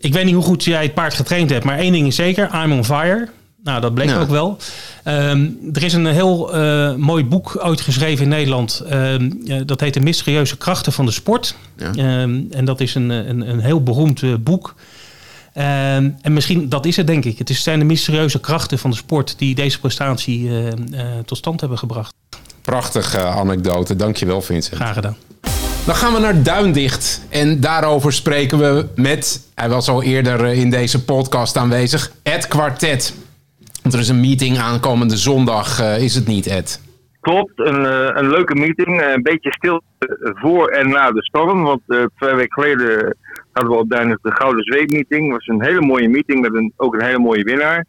[0.00, 2.50] Ik weet niet hoe goed jij het paard getraind hebt, maar één ding is zeker:
[2.64, 3.28] I'm on fire.
[3.64, 4.20] Nou, dat bleek Ja.
[4.20, 4.56] ook wel.
[5.04, 8.82] Ehm, er is een heel eh, mooi boek ooit geschreven in Nederland.
[8.88, 11.54] Ehm, eh, dat heet De Mysterieuze Krachten van de Sport.
[11.76, 11.90] Ja.
[11.94, 14.74] Ehm, en dat is een, een, een heel beroemd eh, boek.
[15.52, 17.38] En misschien, dat is het denk ik.
[17.38, 20.72] Het is- zijn de mysterieuze krachten van de sport die deze prestatie eh,
[21.24, 22.14] tot stand hebben gebracht.
[22.62, 23.96] Prachtige anekdote.
[23.96, 24.76] Dankjewel, Vincent.
[24.76, 25.16] Graag gedaan.
[25.88, 27.26] Dan gaan we naar Duindicht.
[27.30, 32.48] En daarover spreken we met, hij was al eerder eh, in deze podcast aanwezig, Ed
[32.48, 33.14] Quartet.
[33.82, 36.82] Want er is een meeting aankomende zondag, eh, is het niet Ed?
[37.20, 39.02] Klopt, een, eh, een leuke meeting.
[39.02, 39.82] Een beetje stil
[40.20, 41.62] voor en na de storm.
[41.62, 43.16] Want twee weken geleden
[43.52, 45.22] hadden we op Duinig de Gouden Zweep meeting.
[45.22, 47.84] Het was een hele mooie meeting met een, ook een hele mooie winnaar.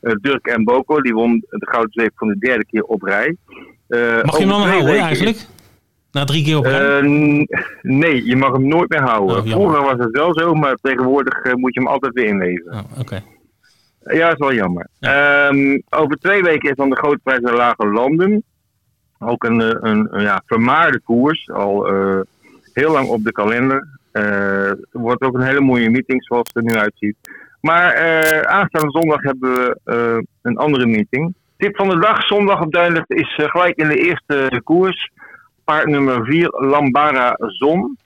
[0.00, 3.36] Dirk en Boko, die won de Gouden Zweep voor de derde keer op rij.
[3.90, 5.46] Eh, Mag je hem dan houden eigenlijk?
[6.12, 6.64] Na drie keer op?
[6.64, 7.02] Eh,
[7.82, 9.36] nee, je mag hem nooit meer houden.
[9.36, 9.46] Oh.
[9.46, 12.72] Vroeger was het wel zo, maar tegenwoordig eh, moet je hem altijd weer inleveren.
[12.72, 13.22] Oh, Oké.
[14.00, 14.88] Ja, dat is wel jammer.
[15.00, 18.42] Ehm, over twee weken is dan de grote prijs naar Lage Landen.
[19.18, 21.50] Ook een, eh, een, een ja, vermaarde koers.
[21.50, 21.86] Al
[22.72, 23.98] heel lang op de kalender.
[24.12, 27.16] Er wordt ook een hele mooie meeting zoals het er nu uitziet.
[27.60, 31.34] Maar eh, aanstaande zondag hebben we een andere meeting.
[31.56, 35.10] Tip van de dag, zondag op Duinlicht, is gelijk in de eerste koers.
[35.70, 37.96] Paard nummer 4, Lambara Zon.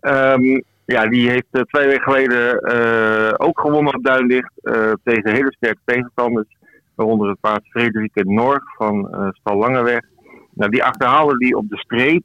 [0.00, 4.52] Ehm, ja, die heeft eh, twee weken geleden eh, ook gewonnen op Duinlicht.
[4.62, 6.56] eh, tegen hele sterke tegenstanders.
[6.94, 10.00] Waaronder het paard Frederike Norg van eh Stal Langeweg.
[10.54, 12.24] Nou, die achterhaalde die op de streep.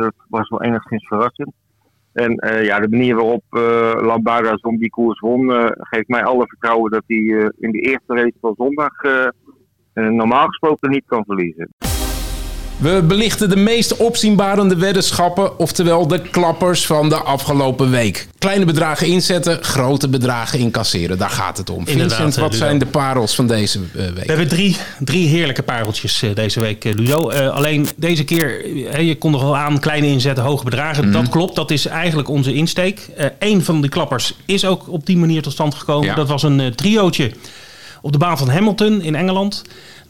[0.00, 1.52] dat was wel enigszins verrassend.
[2.12, 2.32] En
[2.62, 3.44] ja, de manier waarop
[4.04, 8.36] Lambada Zon die koers won, geeft mij alle vertrouwen dat hij in de eerste race
[8.40, 8.92] van zondag
[9.92, 11.68] normaal gesproken niet kan verliezen.
[12.82, 18.28] We belichten de meest opzienbarende weddenschappen, oftewel de klappers van de afgelopen week.
[18.38, 21.18] Kleine bedragen inzetten, grote bedragen incasseren.
[21.18, 21.86] Daar gaat het om.
[21.86, 22.64] Inderdaad, Vincent, eh, wat Ludo.
[22.64, 24.14] zijn de parels van deze eh, week?
[24.14, 27.30] We hebben drie, drie heerlijke pareltjes eh, deze week, Ludo.
[27.30, 28.68] Alleen deze keer,
[29.02, 31.04] je kon er al aan, kleine inzetten, hoge bedragen.
[31.04, 31.12] Mhm.
[31.12, 33.08] Dat klopt, dat is eigenlijk onze insteek.
[33.38, 36.08] Eén van die klappers is ook op die manier tot stand gekomen.
[36.08, 36.14] Ja.
[36.14, 37.32] Dat was een triootje
[38.00, 39.62] op de baan van Hamilton in Engeland.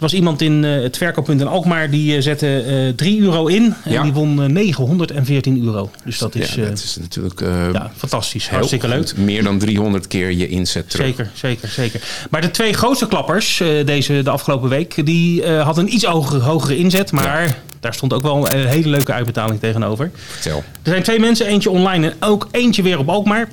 [0.02, 3.46] Er was iemand in eh, het verkooppunt in Alkmaar die eh, zette eh 3 euro
[3.46, 3.74] in.
[3.84, 4.02] En Ja.
[4.02, 5.90] die won eh, 914 euro.
[6.04, 7.40] Dus dat is, ja, dat is natuurlijk
[7.72, 8.44] ja, fantastisch.
[8.44, 9.16] heel Hartstikke leuk.
[9.16, 11.06] Meer dan 300 keer je inzet terug.
[11.06, 12.00] Zeker, zeker, zeker.
[12.30, 16.76] Maar de twee grootste klappers deze, de afgelopen week, die hadden een iets hogere, hogere
[16.76, 17.12] inzet.
[17.12, 20.10] Maar daar stond ook wel een hele leuke uitbetaling tegenover.
[20.14, 20.64] Vertel.
[20.82, 23.48] Er zijn twee mensen, eentje online en ook eentje weer op Alkmaar.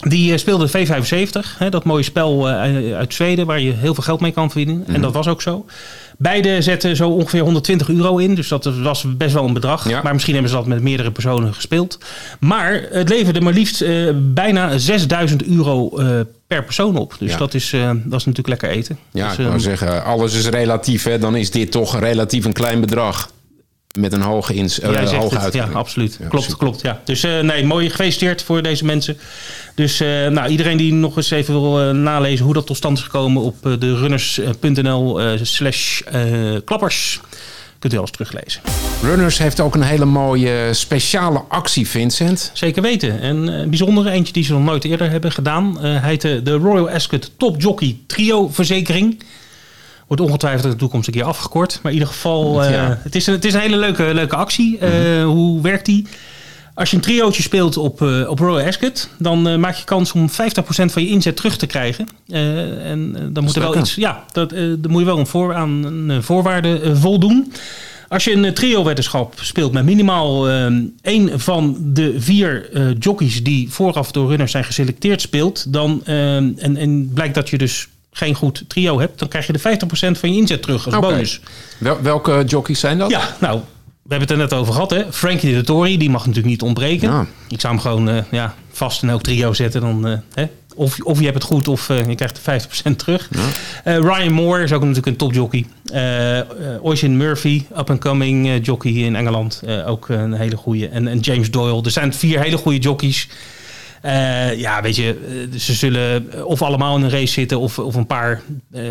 [0.00, 4.02] Die eh, speelde V75, hè, dat mooie spel eh, uit Zweden waar je heel veel
[4.02, 4.84] geld mee kan verdienen.
[4.86, 5.64] En dat was ook zo.
[6.18, 9.88] Beide zetten zo ongeveer 120 euro in, dus dat was best wel een bedrag.
[9.88, 10.02] Ja.
[10.02, 11.98] Maar misschien hebben ze dat met meerdere personen gespeeld.
[12.40, 15.88] Maar het leverde maar liefst eh, bijna 6000 euro
[16.46, 17.14] per persoon op.
[17.18, 17.38] Dus Ja.
[17.38, 17.70] dat, is,
[18.04, 18.98] dat is natuurlijk lekker eten.
[19.12, 21.02] Ja, dus, ik zeggen, alles is relatief.
[21.04, 21.18] Hè?
[21.18, 23.30] Dan is dit toch relatief een klein bedrag.
[23.96, 26.16] Met een hoge, ins zegt hoge het, ja, absoluut.
[26.20, 26.58] Ja, klopt, super.
[26.58, 26.80] klopt.
[26.80, 27.00] Ja.
[27.04, 29.18] Dus eh, nee, mooi gefeliciteerd voor deze mensen.
[29.74, 33.04] Dus eh, nou, iedereen die nog eens even wil nalezen hoe dat tot stand is
[33.04, 36.00] gekomen op de runners.nl slash
[36.64, 37.20] klappers.
[37.78, 38.60] Kunt u alles teruglezen.
[39.02, 42.50] Runners heeft ook een hele mooie speciale actie, Vincent.
[42.54, 43.20] Zeker weten.
[43.20, 45.78] En een bijzondere eentje die ze nog nooit eerder hebben gedaan.
[45.84, 49.22] heette de Royal Ascot Top Jockey Trio Verzekering.
[50.08, 51.78] Wordt ongetwijfeld in de toekomst een keer afgekort.
[51.82, 52.98] Maar in ieder geval, eh, Ja.
[53.02, 54.78] het, is een, het is een hele leuke, leuke actie.
[54.78, 56.06] Eh, Hoe werkt die?
[56.74, 60.30] Als je een triootje speelt op, eh, op Royal Ascot, dan maak je kans om
[60.30, 62.06] 50% van je inzet terug te krijgen.
[62.28, 65.84] En dan moet er wel iets, ja, dat, dan moet je wel een voor, aan
[65.84, 67.52] een voorwaarde voldoen.
[68.08, 70.66] Als je een trio-weddenschap speelt met minimaal eh,
[71.02, 76.76] één van de vier eh, jockeys die vooraf door runners zijn geselecteerd speelt, dan, en,
[76.76, 77.88] en blijkt dat je dus
[78.18, 81.40] geen goed trio hebt, dan krijg je de 50% van je inzet terug als bonus.
[81.78, 83.10] Wel- welke jockeys zijn dat?
[83.10, 83.60] Ja, nou,
[84.02, 84.90] we hebben het er net over gehad.
[84.90, 85.12] Hè?
[85.12, 87.10] Frankie de Tory, die mag natuurlijk niet ontbreken.
[87.10, 87.26] Ja.
[87.48, 89.80] Ik zou hem gewoon eh, ja, vast in elk trio zetten.
[89.80, 90.44] Dan, eh, hè?
[90.74, 92.60] Of, of je hebt het goed of eh, je krijgt de
[92.92, 93.28] 50% terug.
[93.84, 95.66] Eh, Ryan Moore is ook natuurlijk een topjockey.
[96.82, 99.62] Oisin Murphy, up-and-coming jockey hier in Engeland.
[99.86, 100.88] ook een hele goede.
[100.88, 101.82] En, en James Doyle.
[101.82, 103.28] Er zijn vier hele goede jockeys.
[104.02, 107.94] Eh, ja, weet je, eh, ze zullen of allemaal in een race zitten of, of
[107.94, 108.42] een paar.
[108.72, 108.82] eh,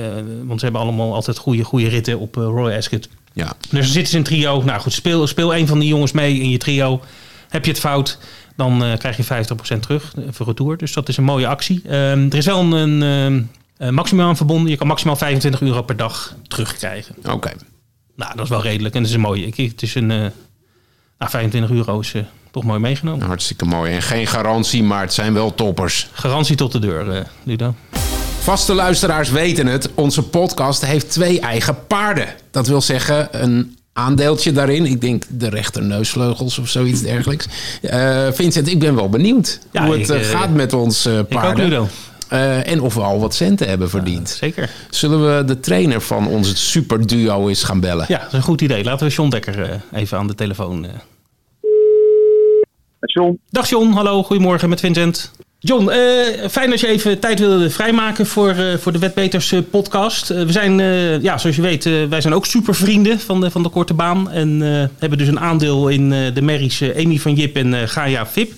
[0.43, 3.07] want ze hebben allemaal altijd goede, goede ritten op eh, Royal Ascot.
[3.33, 3.53] Ja.
[3.59, 4.63] Dus dan zitten ze in een trio.
[4.63, 7.01] Nou goed, speel, speel een van die jongens mee in je trio.
[7.49, 8.17] Heb je het fout,
[8.55, 9.23] dan eh, krijg je
[9.75, 10.77] 50% terug eh, voor retour.
[10.77, 11.81] Dus dat is een mooie actie.
[11.85, 14.71] Ehm, er is wel een, een eh, maximaal aan verbonden.
[14.71, 17.15] Je kan maximaal 25 euro per dag terugkrijgen.
[17.31, 17.51] Oké.
[18.15, 19.45] Nou, dat is wel redelijk en dat is een mooie.
[19.45, 20.11] Ik, het is een...
[20.11, 20.17] eh
[21.17, 22.21] nou, 25 euro is eh,
[22.57, 23.27] toch mooi meegenomen.
[23.27, 23.91] Hartstikke mooi.
[23.93, 26.09] En geen garantie, maar het zijn wel toppers.
[26.11, 27.73] Garantie tot de deur, eh, Ludo.
[28.39, 29.89] Vaste luisteraars weten het.
[29.95, 32.27] Onze podcast heeft twee eigen paarden.
[32.51, 34.85] Dat wil zeggen een aandeeltje daarin.
[34.85, 37.47] Ik denk de rechterneusvleugels of zoiets dergelijks.
[37.81, 41.13] Eh, Vincent, ik ben wel benieuwd Ja, hoe het ik, eh, gaat met ons eh,
[41.13, 41.63] Ik ook, paarden.
[41.63, 41.87] Ludo.
[42.27, 44.29] Eh, en of we al wat centen hebben verdiend.
[44.29, 44.69] Zeker.
[44.89, 48.05] Zullen we de trainer van ons superduo eens gaan bellen?
[48.07, 48.83] Ja, dat is een goed idee.
[48.83, 50.85] Laten we John Dekker eh, even aan de telefoon.
[52.99, 55.31] John, Dag John, hallo, goedemorgen met Vincent.
[55.59, 59.59] John, eh, fijn dat je even tijd wilde vrijmaken voor, eh, voor de Wetbeters eh,
[59.69, 60.27] podcast.
[60.27, 60.79] We zijn,
[61.21, 64.31] ja, zoals je weet, wij zijn ook supervrienden van de, van de Korte Baan.
[64.31, 64.61] En
[64.99, 68.51] hebben dus een aandeel in de merries Amy van Jip en Gaia Vip.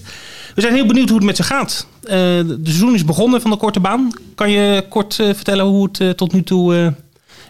[0.56, 1.88] We zijn heel benieuwd hoe het met ze gaat.
[2.02, 4.12] De seizoen is begonnen van de Korte Baan.
[4.36, 6.94] Kan je kort vertellen hoe het tot nu toe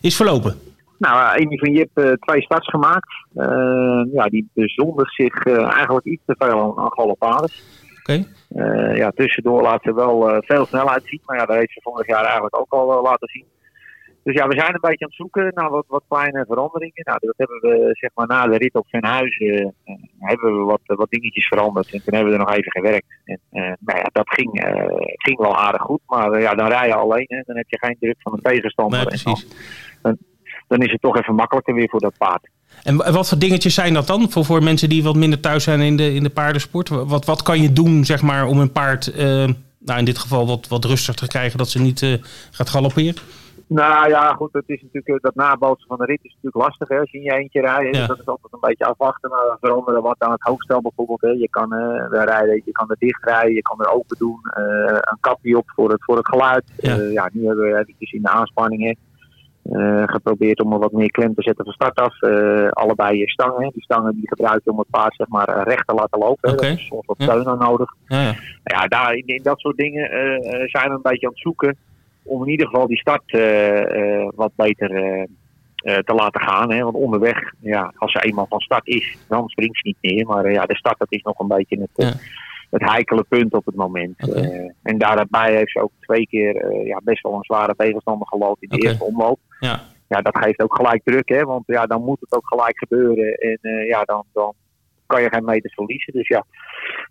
[0.01, 0.68] is verlopen?
[0.99, 3.25] Nou, eh, Amy van Jip eh, twee starts gemaakt.
[3.35, 7.63] Eh, ja, die bezondigt zich eigenlijk iets te veel aan, aan galopades.
[7.99, 8.23] Oké.
[8.93, 11.21] Ja, tussendoor laat ze wel veel snelheid zien.
[11.25, 13.45] Maar ja, dat heeft ze vorig jaar eigenlijk ook al laten zien.
[14.23, 17.03] Dus ja, we zijn een beetje aan het zoeken naar wat, wat kleine veranderingen.
[17.05, 19.01] Nou, dat hebben we zeg maar na de rit op eh,
[20.19, 21.93] hebben we wat, wat dingetjes veranderd.
[21.93, 23.07] En toen hebben we er nog even gewerkt.
[23.23, 23.39] En
[23.79, 24.49] nou ja, dat ging,
[25.15, 26.01] ging wel aardig goed.
[26.05, 27.25] Maar ja, dan rij je alleen.
[27.27, 27.41] Hè.
[27.45, 28.99] Dan heb je geen druk van een tegenstander.
[28.99, 30.38] Nee, En dan, precies.
[30.69, 32.49] Dan is het toch even makkelijker weer voor dat paard.
[32.83, 34.31] En wa- wat voor dingetjes zijn dat dan?
[34.31, 36.89] Voor, voor mensen die wat minder thuis zijn in de, in de paardensport.
[36.89, 39.47] Wat, wat kan je doen, zeg maar, om een paard, eh,
[39.79, 42.13] nou in dit geval wat, wat rustiger te krijgen, dat ze niet eh,
[42.51, 43.15] gaat galopperen?
[43.67, 46.87] Nou ja, goed, het is natuurlijk, eh, dat nabootsen van de rit is natuurlijk lastig
[46.87, 47.95] hè, als je in je eentje rijdt.
[47.95, 48.07] Ja.
[48.07, 49.29] Dat is altijd een beetje afwachten.
[49.29, 51.21] Maar veranderen wat aan het hoofdstel bijvoorbeeld.
[51.21, 51.29] Hè.
[51.29, 51.69] Je kan
[52.09, 54.39] we rijden, je kan er dicht rijden, je kan er open doen.
[55.11, 56.63] een kapje op voor het, voor het geluid.
[56.77, 56.95] Ja.
[56.95, 57.03] Ja.
[57.03, 58.97] ja, nu hebben we eventjes in de aanspanningen
[59.63, 62.21] eh, geprobeerd om er wat meer klem te zetten van start af.
[62.21, 63.71] Eh, allebei je stangen.
[63.73, 66.51] Die stangen die gebruik je om het paard zeg maar, eh, recht te laten lopen.
[66.51, 66.67] Oké.
[66.67, 67.95] Dat is soms wat steun aan nodig.
[68.07, 68.35] Ja, ja.
[68.63, 70.09] Ja, daar, in, in dat soort dingen
[70.69, 71.77] zijn we een beetje aan het zoeken
[72.23, 73.31] om in ieder geval die start
[74.35, 74.89] wat beter
[75.83, 76.71] te laten gaan.
[76.71, 76.83] Hè?
[76.83, 80.25] Want onderweg, ja, als ze eenmaal van start is, dan springt ze niet meer.
[80.25, 82.17] Maar ja, de start dat is nog een beetje het.
[82.69, 84.33] Het heikele punt op het moment.
[84.33, 88.27] Eh, en daarbij heeft ze ook twee keer eh, ja, best wel een zware tegenstander
[88.27, 89.39] gelopen in de eerste omloop.
[89.59, 89.79] Ja.
[90.07, 91.43] Ja, dat geeft ook gelijk druk, hè?
[91.43, 93.33] want ja, dan moet het ook gelijk gebeuren.
[93.33, 94.53] En eh, ja, dan, dan
[95.05, 96.13] kan je geen meters verliezen.
[96.13, 96.45] Dus ja,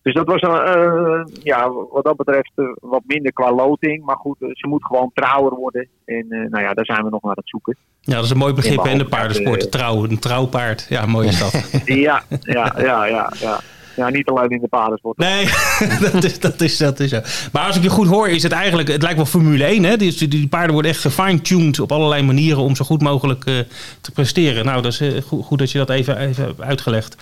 [0.03, 4.05] dus dat was een, ja, wat dat betreft wat minder qua loting.
[4.05, 5.89] Maar goed, ze moet gewoon trouwer worden.
[6.05, 7.77] En nou ja, daar zijn we nog naar het zoeken.
[8.01, 9.73] ja, dat is een mooi begrip in de paardensport.
[9.73, 10.87] Trouw, een trouwpaard.
[10.89, 11.83] Ja, mooi is dat.
[11.85, 13.61] ja, ja, ja, ja, ja.
[13.99, 15.17] Ja, niet alleen in de paardensport.
[15.17, 15.45] Nee,
[16.13, 17.21] dat is, dat, is, dat is zo.
[17.53, 19.85] Maar als ik je goed hoor, is het eigenlijk, het lijkt wel Formule 1.
[19.85, 19.97] Hè?
[19.97, 23.55] Die, die, die paarden worden echt gefine-tuned op allerlei manieren om zo goed mogelijk eh,
[24.01, 24.65] te presteren.
[24.65, 27.17] Nou, dat is eh, goed, goed dat je dat even, even hebt uitgelegd.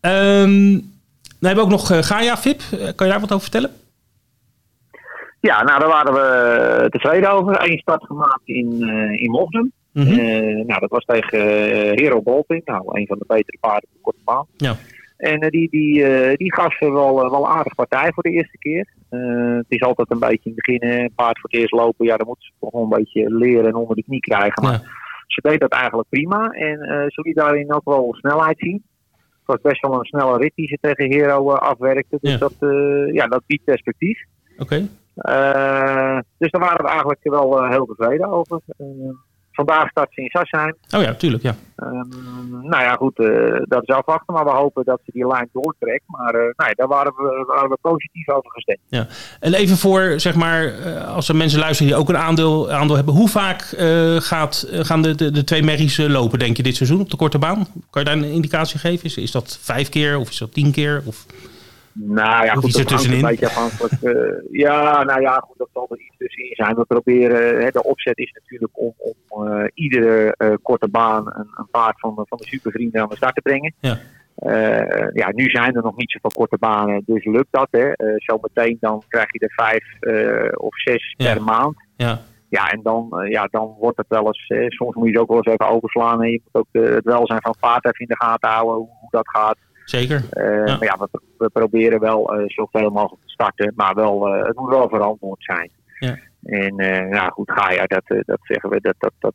[0.00, 0.70] Ehm,
[1.38, 2.60] dan hebben we ook nog eh, Gaia Vip.
[2.70, 3.70] Kan je daar wat over vertellen?
[5.40, 7.70] Ja, nou daar waren we tevreden over.
[7.70, 9.72] Eén start gemaakt in, eh in Mochten.
[9.92, 10.18] Mhm.
[10.18, 11.40] Eh, nou, dat was tegen
[11.98, 12.64] Hero Bolting.
[12.64, 14.46] Nou, een van de betere paarden op de korte baan.
[14.56, 14.76] Ja.
[15.16, 18.30] En eh, die, die, eh, die gaf ze wel, eh, wel aardig partij voor de
[18.30, 18.94] eerste keer.
[19.56, 22.06] Het is altijd een beetje in het begin, hè, een paard voor het eerst lopen.
[22.06, 24.62] Ja, dan moet ze toch wel een beetje leren en onder de knie krijgen.
[24.62, 24.82] Maar Ja.
[25.26, 26.48] ze deed dat eigenlijk prima.
[26.48, 28.84] En ze liet daarin ook wel snelheid zien.
[29.12, 32.18] Het was best wel een snelle rit die ze tegen Hero afwerkte.
[32.20, 32.38] Dus Ja.
[32.38, 32.54] dat,
[33.12, 34.24] ja, dat biedt perspectief.
[34.58, 34.76] Oké.
[36.38, 38.60] Dus daar waren we eigenlijk wel heel tevreden over.
[39.56, 40.74] Vandaag start ze in Sassenheim.
[40.96, 41.54] Oh ja, tuurlijk, ja.
[41.76, 44.34] Ehm, nou ja, goed, eh, dat is afwachten.
[44.34, 46.02] Maar we hopen dat ze die lijn doortrekt.
[46.06, 48.78] Maar uh, nou ja, daar waren we, waren we positief over gestemd.
[48.88, 49.06] Ja.
[49.40, 50.72] En even voor, zeg maar,
[51.06, 53.14] als er mensen luisteren die ook een aandeel, aandeel hebben.
[53.14, 53.62] Hoe vaak
[54.18, 57.38] gaat, gaan de, de, de twee merries lopen, denk je, dit seizoen op de korte
[57.38, 57.66] baan?
[57.90, 59.04] Kan je daar een indicatie geven?
[59.04, 61.02] Is, is dat vijf keer of is dat tien keer?
[61.04, 61.26] Of...
[61.98, 64.02] Nou ja, goed, dat hangt een beetje afhankelijk.
[64.02, 66.74] Uh, ja, nou ja, goed, dat zal er iets tussenin zijn.
[66.74, 71.48] We proberen, hè, de opzet is natuurlijk om, om uh, iedere uh, korte baan een,
[71.54, 73.74] een, paard van, van de supervrienden aan de start te brengen.
[73.80, 73.98] Ja.
[75.12, 77.68] ja, nu zijn er nog niet zoveel korte banen, dus lukt dat.
[77.70, 77.92] Hè.
[78.16, 79.84] zometeen dan krijg je er vijf
[80.56, 81.32] of zes ja.
[81.32, 81.76] per maand.
[81.96, 82.18] Ja.
[82.48, 85.36] Ja, en dan, ja, dan wordt het wel eens, soms moet je het ook wel
[85.36, 86.22] eens even overslaan.
[86.22, 89.10] En je moet ook het welzijn van paard even in de gaten houden, hoe, hoe
[89.10, 89.56] dat gaat.
[89.86, 90.22] Zeker.
[90.32, 90.76] Uh, ja.
[90.76, 94.56] Maar ja, we, we proberen wel uh, zoveel mogelijk te starten, maar wel, uh, het
[94.56, 95.70] moet wel verantwoord zijn.
[95.98, 96.18] Ja.
[96.42, 96.74] En
[97.10, 99.34] nou goed, ga je, dat, dat zeggen we, dat, dat, dat,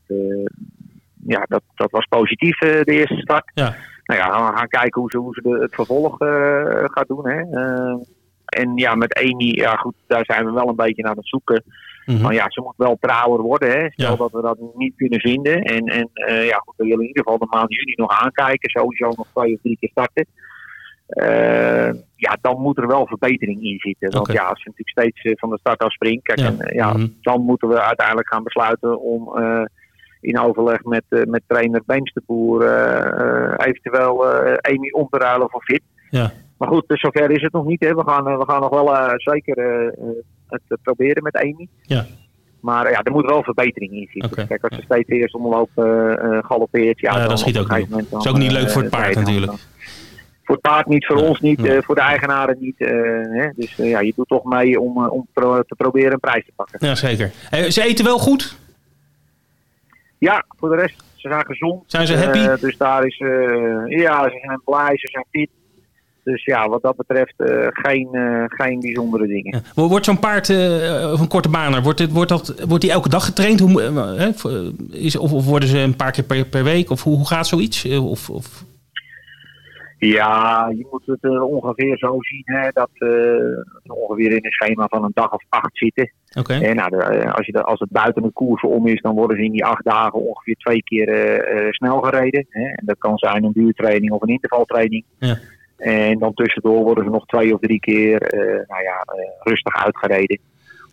[1.28, 3.52] ja, dat, dat was positief de eerste start.
[3.54, 3.76] Ja.
[4.04, 6.16] Nou ja, we gaan kijken hoe ze, hoe ze de, het vervolg
[6.84, 7.30] gaat doen.
[7.30, 7.42] Hè.
[8.46, 11.64] en ja, met Amy, ja goed, daar zijn we wel een beetje naar het zoeken.
[12.06, 12.24] Mm -hmm.
[12.24, 13.70] Maar ja, ze moet wel trouwer worden.
[13.70, 13.92] Hè.
[13.92, 14.16] Stel ja.
[14.16, 15.62] dat we dat niet kunnen vinden.
[15.62, 18.70] En, en uh, ja, goed, we willen in ieder geval de maand juni nog aankijken.
[18.70, 20.26] Sowieso nog twee of drie keer starten.
[21.08, 24.12] Uh, ja, dan moet er wel verbetering in zitten.
[24.12, 24.36] Want okay.
[24.36, 26.46] ja, als je natuurlijk steeds uh, van de start af springt, kijk, ja.
[26.46, 27.18] En, ja, mm -hmm.
[27.22, 29.40] dan moeten we uiteindelijk gaan besluiten om
[30.22, 32.62] in overleg met, met trainer Beemsterboer
[33.56, 34.26] eventueel
[34.62, 35.82] Amy om te ruilen voor fit.
[36.10, 36.32] Ja.
[36.58, 37.84] Maar goed, dus zover is het nog niet.
[37.84, 37.94] Hè.
[37.94, 39.58] We, gaan, we gaan nog wel zeker
[40.52, 41.68] het proberen met Amy.
[41.82, 42.06] Ja.
[42.62, 44.32] Maar ja, er moet wel verbetering in zitten.
[44.32, 44.46] Okay.
[44.46, 45.84] Kijk, als je steeds eerst omloop uh,
[46.42, 47.00] galoppeert...
[47.00, 47.90] Ja, ja dan dat schiet ook niet.
[47.90, 49.52] Dat is ook niet leuk voor het paard natuurlijk.
[50.44, 52.76] voor het paard niet, voor ons niet, uh, voor de eigenaren niet.
[52.78, 52.90] Uh,
[53.42, 53.50] hè?
[53.56, 56.88] Dus ja, je doet toch mee om, om pro te proberen een prijs te pakken.
[56.88, 57.32] Ja, zeker.
[57.70, 58.60] ze eten wel goed?
[60.18, 61.84] Ja, voor de rest, ze zijn gezond.
[61.88, 62.62] Zijn ze happy?
[62.62, 63.18] dus daar is,
[63.88, 65.50] ja, ze zijn blij, ze zijn fit.
[66.24, 69.64] Dus ja, wat dat betreft uh, geen, uh, geen bijzondere dingen.
[69.76, 69.88] Ja.
[69.88, 73.10] Wordt zo'n paard uh, of een korte baner, wordt, dit, wordt, dat, wordt die elke
[73.10, 73.60] dag getraind?
[73.60, 74.34] Hoe,
[74.92, 76.90] is, of, of, worden ze een paar keer per, per week?
[76.90, 77.86] Of hoe, hoe gaat zoiets?
[77.98, 78.64] Of, of...
[79.98, 85.04] Ja, je moet het ongeveer zo zien hè, dat ze ongeveer in een schema van
[85.04, 86.12] een dag of acht zitten.
[86.40, 86.62] Okay.
[86.62, 89.38] En nou, de, als, je de, als het buiten de koers om is, dan worden
[89.38, 91.08] ze in die acht dagen ongeveer twee keer
[91.70, 92.46] snel gereden.
[92.50, 92.64] Hè.
[92.64, 95.04] En dat kan zijn een duurtraining of een intervaltraining.
[95.20, 95.38] Ja.
[95.82, 99.84] En dan tussendoor worden ze nog twee of drie keer uh, nou ja, uh, rustig
[99.84, 100.40] uitgereden.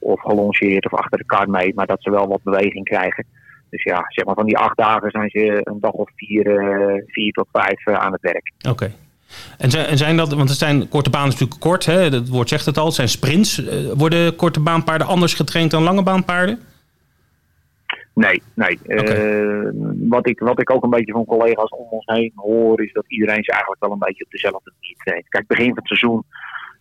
[0.01, 1.73] Of gelongeerd of achter de kar mee.
[1.75, 3.25] Maar dat ze wel wat beweging krijgen.
[3.71, 7.03] Dus ja, zeg maar van die acht dagen zijn ze een dag of vier, uh,
[7.07, 8.53] vier tot vijf aan het werk.
[8.59, 8.71] Oké.
[8.71, 8.93] Okay.
[9.59, 12.01] En zijn, en zijn dat, want het zijn korte banen natuurlijk kort, hè?
[12.01, 13.63] het woord zegt het al, het zijn sprints.
[13.95, 16.59] worden korte baanpaarden anders getraind dan lange baanpaarden?
[18.19, 18.79] Nee, nee.
[18.87, 19.41] Okay.
[19.41, 19.71] Uh,
[20.09, 23.05] wat, ik, wat ik ook een beetje van collega's om ons heen hoor, is dat
[23.09, 25.29] iedereen ze eigenlijk wel een beetje op dezelfde manier traint.
[25.29, 26.25] Kijk, begin van het seizoen,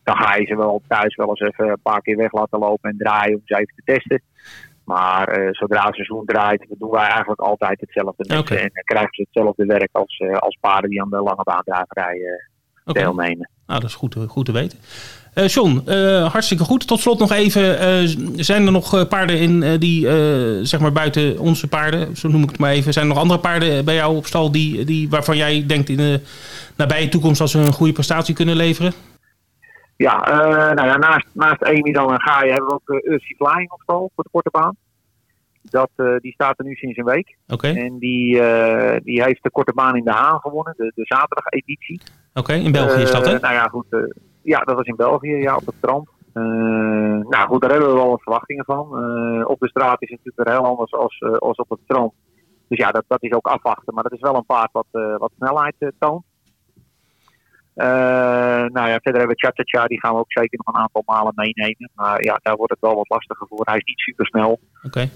[0.04, 2.90] dan ga je ze wel thuis wel eens even een paar keer weg laten lopen
[2.90, 4.22] en draaien om ze even te testen.
[4.84, 8.38] Maar uh, zodra het seizoen draait, doen wij eigenlijk altijd hetzelfde.
[8.38, 8.58] Okay.
[8.58, 12.20] En dan krijgen ze hetzelfde werk als, uh, als paarden die aan de lange baandragerij
[12.86, 13.04] okay.
[13.04, 13.50] deelnemen.
[13.68, 14.80] Nou, dat is goed, goed te weten.
[15.38, 16.88] Uh, John, uh, hartstikke goed.
[16.88, 20.08] Tot slot nog even, uh, zijn er nog paarden in die,
[20.66, 23.40] zeg maar buiten onze paarden, zo noem ik het maar even, zijn er nog andere
[23.40, 26.22] paarden bij jou op stal die, die, waarvan jij denkt in de
[26.76, 28.94] nabije toekomst dat ze een goede prestatie kunnen leveren?
[29.96, 30.18] Ja,
[30.74, 34.12] nou ja, naast, naast Amy dan en Gaia hebben we ook Ursi Flying op stal
[34.16, 34.76] voor de korte baan.
[35.62, 35.90] Dat,
[36.22, 37.36] die staat er nu sinds een week.
[37.48, 37.76] Okay.
[37.76, 38.42] En die,
[39.04, 42.02] die heeft de korte baan in de Haan gewonnen, de, de zaterdag editie.
[42.30, 43.40] Oké, okay, in België is dat hè?
[43.40, 43.86] nou ja, goed
[44.48, 46.10] ja, dat was in België, ja, op het strand.
[46.34, 46.43] Uh,
[47.30, 48.86] nou goed, daar hebben we wel wat verwachtingen van.
[49.04, 52.14] Uh, op de straat is het natuurlijk heel anders als, uh, als op het strand.
[52.68, 53.93] Dus ja, dat, dat is ook afwachten.
[53.93, 56.24] Maar dat is wel een paard wat, wat snelheid toont.
[57.78, 61.34] Nou ja, verder hebben we Cha-Cha-Cha, die gaan we ook zeker nog een aantal malen
[61.36, 61.90] meenemen.
[61.96, 63.66] Maar ja, daar wordt het wel wat lastiger voor.
[63.66, 64.60] Hij is niet super snel.
[64.84, 65.10] Okay.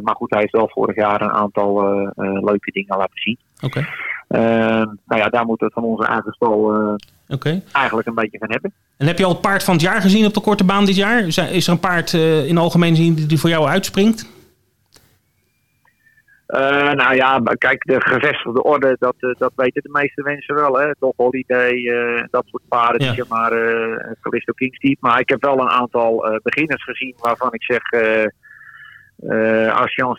[0.00, 1.82] maar goed, hij heeft wel vorig jaar een aantal
[2.16, 3.38] leuke dingen laten zien.
[3.60, 3.66] Oké.
[3.66, 4.86] Okay.
[5.06, 6.98] nou ja, daar moeten we van onze eigen stal
[7.28, 7.62] Okay.
[7.72, 8.72] Eigenlijk een beetje van hebben.
[8.96, 10.96] En heb je al het paard van het jaar gezien op de korte baan dit
[10.96, 11.26] jaar?
[11.26, 12.12] Is er een paard
[12.46, 14.30] in algemeen zin die voor jou uitspringt?
[16.52, 20.78] Uh, nou ja, kijk, de gevestigde orde, dat, uh, dat weten de meeste mensen wel.
[20.78, 20.96] Hè?
[20.96, 21.82] Toch Holiday,
[22.30, 23.14] dat soort paarden, ja.
[23.14, 23.50] zeg maar,
[24.20, 24.96] Callisto Kingsteep.
[25.00, 27.92] Maar ik heb wel een aantal beginners gezien waarvan ik zeg...
[27.92, 28.24] Uh,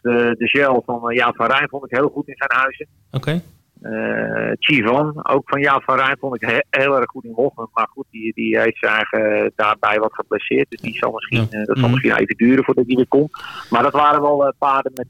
[0.02, 2.88] de, de Gel van uh, Jaap van Rijn vond ik heel goed in zijn huizen.
[3.12, 3.42] Oké.
[3.84, 7.70] Uh, Chivan, ook van Jaap van Rijn, vond ik he heel erg goed in Hoffen.
[7.74, 10.70] Maar goed, die, die heeft zich eigen daarbij wat geblesseerd.
[10.70, 11.60] Dus die zal misschien, ja.
[11.60, 11.92] uh, dat zal Mhm.
[11.92, 13.32] misschien even duren voordat hij weer komt.
[13.70, 15.08] Maar dat waren wel paarden met,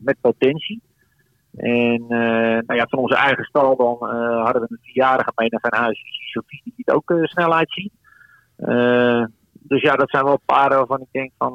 [0.00, 0.82] met potentie.
[1.56, 2.04] En
[2.66, 4.08] nou ja, van onze eigen stal dan
[4.44, 6.02] hadden we een vierjarige mee naar Van Huis.
[6.32, 7.90] Sofie die liet ook snelheid zien.
[9.52, 11.54] dus ja, dat zijn wel paarden waarvan ik denk van,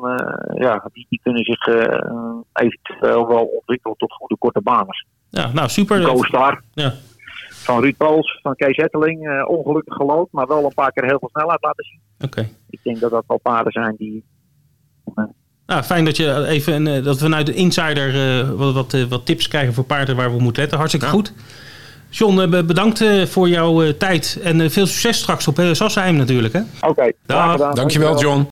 [0.53, 1.67] ja, die, die kunnen zich
[2.53, 5.05] eventueel wel ontwikkelen tot goede korte baners.
[5.35, 6.01] Ja, nou super.
[6.01, 6.61] Co-star.
[6.73, 6.93] Ja.
[7.49, 9.27] Van Ruud Pools, van Kees Hetteling.
[9.27, 11.99] Uh, ongelukkig gelood, maar wel een paar keer heel veel snelheid laten zien.
[12.15, 12.39] Oké.
[12.39, 12.53] Okay.
[12.69, 14.23] Ik denk dat dat wel paarden zijn die...
[15.15, 15.25] Uh,
[15.65, 19.25] nou, fijn dat, je even, uh, dat we vanuit de insider uh, wat, wat, wat,
[19.25, 20.77] tips krijgen voor paarden waar we moeten letten.
[20.77, 21.11] Hartstikke ja.
[21.11, 21.33] goed.
[22.09, 26.55] John, bedankt voor jouw tijd en veel succes straks op Sassheim natuurlijk.
[26.81, 28.47] Oké, okay, dankjewel John.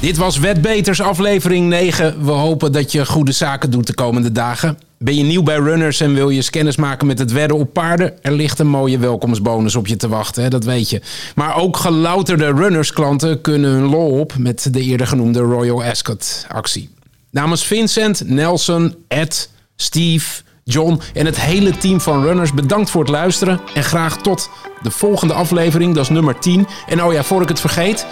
[0.00, 2.24] Dit was Wetbeters aflevering 9.
[2.24, 4.78] We hopen dat je goede zaken doet de komende dagen.
[5.04, 7.72] Ben je nieuw bij Runners en wil je eens kennis maken met het wedden op
[7.72, 8.22] paarden?
[8.22, 10.48] Er ligt een mooie welkomstbonus op je te wachten, hè?
[10.48, 11.00] dat weet je.
[11.34, 16.90] Maar ook gelouterde Runners-klanten kunnen hun lol op met de eerder genoemde Royal Ascot actie.
[17.30, 23.10] Namens Vincent, Nelson, Ed, Steve, John en het hele team van Runners bedankt voor het
[23.10, 23.60] luisteren.
[23.74, 24.50] En graag tot
[24.82, 26.66] de volgende aflevering, dat is nummer 10.
[26.86, 28.06] En oh ja, voor ik het vergeet...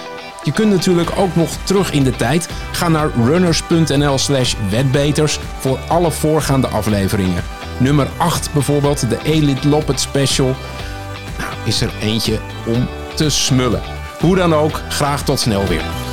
[0.44, 2.48] Je kunt natuurlijk ook nog terug in de tijd.
[2.72, 7.42] Ga naar runners.nl slash wetbeters voor alle voorgaande afleveringen.
[7.78, 10.56] Nummer 8 bijvoorbeeld, de Elite Loppet Special.
[11.38, 13.82] Nou, is er eentje om te smullen.
[14.20, 16.11] Hoe dan ook, graag tot snel weer.